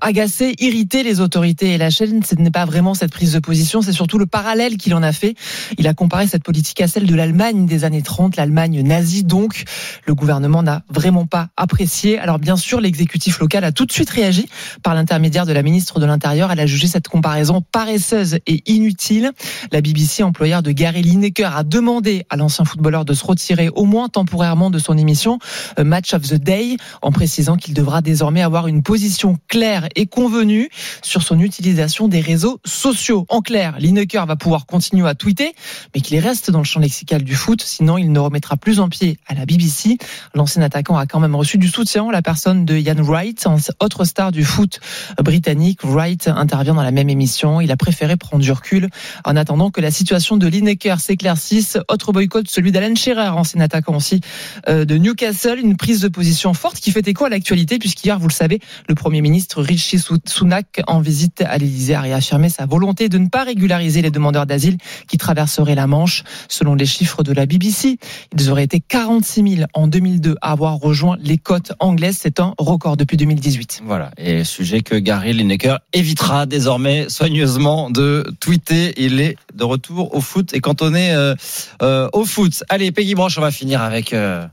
[0.02, 3.82] agacé, irrité les autorités et la chaîne, ce n'est pas vraiment cette prise de position,
[3.82, 5.36] c'est surtout le parallèle qu'il en a fait.
[5.78, 9.64] Il a comparé cette politique à celle de l'Allemagne des années 30, l'Allemagne nazie donc.
[10.06, 12.20] Le gouvernement n'a vraiment pas apprécié.
[12.20, 14.50] Alors bien sûr, l'exécutif local a tout de suite réagi
[14.84, 16.52] par l'intermédiaire de la ministre de l'Intérieur.
[16.52, 19.32] Elle a jugé cette comparaison paresseuse et inutile.
[19.72, 23.86] La BBC, employeur de Gary Lineker, a demandé à l'ancien footballeur de se retirer au
[23.86, 25.38] moins temporairement de son émission
[25.78, 30.70] Match of the Day, en précisant qu'il devra désormais avoir une position claire et convenue
[31.04, 33.28] sur son utilisation des réseaux sociaux.
[33.30, 35.54] En clair, Lineker va pouvoir continuer à tweeter,
[35.94, 38.90] mais qu'il reste dans le champ lexical du foot, sinon il ne remettra plus en
[38.90, 40.00] pied à la BBC.
[40.34, 43.46] L'ancien attaquant a quand même reçu du soutien, la personne de Ian Wright,
[43.80, 44.80] autre star du foot
[45.24, 45.82] britannique.
[45.84, 47.62] Wright intervient dans la même émission.
[47.62, 48.90] Il a préféré prendre du recul
[49.26, 51.78] en attendant que la situation de Lineker s'éclaircisse.
[51.90, 54.22] Autre boycott, celui d'Alan Shearer, ancien attaquant aussi
[54.68, 55.60] euh, de Newcastle.
[55.60, 58.96] Une prise de position forte qui fait écho à l'actualité, puisqu'hier, vous le savez, le
[58.96, 63.44] Premier ministre Rishi Sunak, en visite à l'Élysée, a réaffirmé sa volonté de ne pas
[63.44, 64.78] régulariser les demandeurs d'asile
[65.08, 66.24] qui traverseraient la Manche.
[66.50, 67.98] Selon les chiffres de la BBC,
[68.38, 72.18] ils auraient été 46 000 en 2002 à avoir rejoint les côtes anglaises.
[72.22, 73.82] C'est un record depuis 2018.
[73.86, 74.12] Voilà.
[74.18, 76.67] Et sujet que Gary Lineker évitera désormais
[77.10, 78.94] soigneusement de tweeter.
[78.98, 81.36] Il est de retour au foot et cantonné euh,
[81.82, 82.64] euh, au foot.
[82.70, 84.14] Allez, Peggy Branche, on va finir avec.
[84.14, 84.46] Euh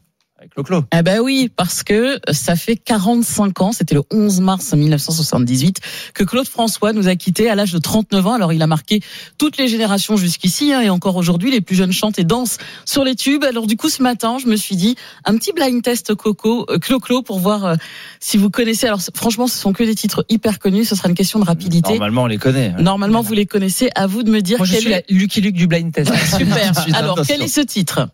[0.52, 0.84] Clo-Clo.
[0.96, 5.80] Eh ben oui, parce que ça fait 45 ans, c'était le 11 mars 1978,
[6.14, 8.32] que Claude François nous a quittés à l'âge de 39 ans.
[8.34, 9.00] Alors il a marqué
[9.38, 13.04] toutes les générations jusqu'ici, hein, et encore aujourd'hui, les plus jeunes chantent et dansent sur
[13.04, 13.44] les tubes.
[13.44, 16.78] Alors du coup, ce matin, je me suis dit, un petit blind test Coco, euh,
[16.78, 17.74] Clo-Clo, pour voir euh,
[18.20, 18.86] si vous connaissez.
[18.86, 21.90] Alors franchement, ce sont que des titres hyper connus, ce sera une question de rapidité.
[21.90, 22.72] Normalement, on les connaît.
[22.78, 23.90] Normalement, vous les connaissez.
[23.94, 26.12] À vous de me dire Moi, je quel suis la Lucky Luke du blind test.
[26.36, 26.72] Super.
[26.94, 28.08] Alors, quel est ce titre?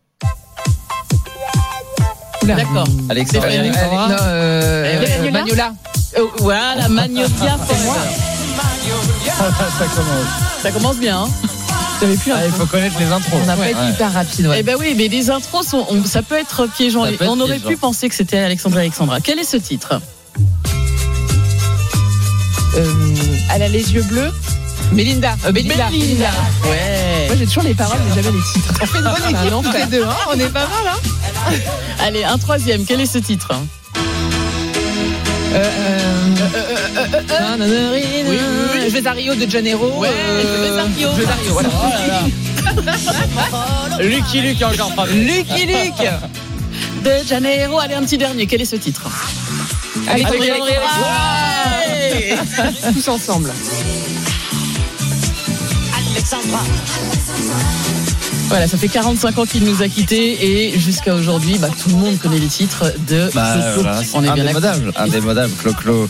[2.56, 2.84] D'accord.
[3.08, 3.44] Alexandre.
[3.46, 3.70] Stéphanie.
[3.70, 5.30] Euh, non, euh, ouais.
[5.30, 5.72] Magnola.
[6.38, 7.26] Voilà, Magnolia
[9.78, 10.62] ça commence.
[10.62, 11.22] Ça commence bien.
[11.22, 11.28] Hein
[12.00, 13.40] plus Ah, il faut connaître les intros.
[13.42, 13.72] On n'a pas Ouais.
[13.72, 14.46] été hyper rapide.
[14.46, 14.56] ouais.
[14.60, 17.04] Eh ben oui, mais les intros sont, on- ça peut être piégeant.
[17.04, 17.68] Ça peut être on aurait piégeant.
[17.68, 19.20] pu penser que c'était Alexandre et Alexandra.
[19.20, 20.00] Quel est ce titre
[22.76, 22.92] Euh,
[23.54, 24.32] elle a les yeux bleus.
[24.92, 25.36] Mélinda.
[25.44, 25.88] Euh, Belinda.
[25.90, 26.30] Belinda.
[26.64, 27.19] Ouais.
[27.30, 28.74] Moi j'ai toujours les paroles mais jamais les titres.
[28.82, 30.02] On fait une bonne Ah, équipe non, les deux.
[30.02, 30.88] Hein on est pas mal.
[30.88, 30.98] Hein
[32.04, 32.84] Allez, un troisième.
[32.84, 33.52] Quel est ce titre?
[38.82, 39.92] Je vais à Rio de Janeiro.
[40.00, 41.08] Ouais, euh, je vais à Rio.
[41.16, 41.68] Je vais à Rio, voilà.
[44.02, 45.06] Lucky Luke encore pas.
[45.06, 46.02] Lucky Luke.
[47.04, 47.78] De Janeiro.
[47.78, 48.48] Allez, un petit dernier.
[48.48, 49.02] Quel est ce titre?
[50.08, 50.24] Ouais.
[52.92, 53.52] Tous ensemble.
[58.48, 61.94] Voilà, ça fait 45 ans qu'il nous a quittés et jusqu'à aujourd'hui, bah, tout le
[61.96, 63.82] monde connaît les titres de Bah, Clo-Clo.
[63.82, 66.08] voilà, On est bien indémodable, indémodable, Clo-Clo.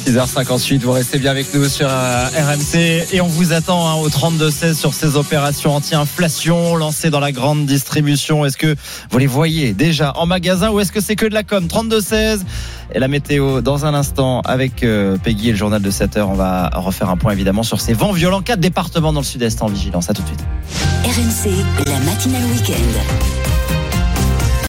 [0.00, 4.08] 6h58, vous restez bien avec nous sur euh, RMC et on vous attend hein, au
[4.08, 8.46] 32-16 sur ces opérations anti-inflation lancées dans la grande distribution.
[8.46, 8.74] Est-ce que
[9.10, 11.66] vous les voyez déjà en magasin ou est-ce que c'est que de la com?
[11.66, 12.40] 32-16
[12.92, 16.22] et la météo dans un instant avec euh, Peggy et le journal de 7h.
[16.22, 18.40] On va refaire un point évidemment sur ces vents violents.
[18.40, 20.08] Quatre départements dans le sud-est en vigilance.
[20.08, 20.44] À tout de suite.
[21.04, 21.50] RMC,
[21.86, 23.49] la matinale week-end.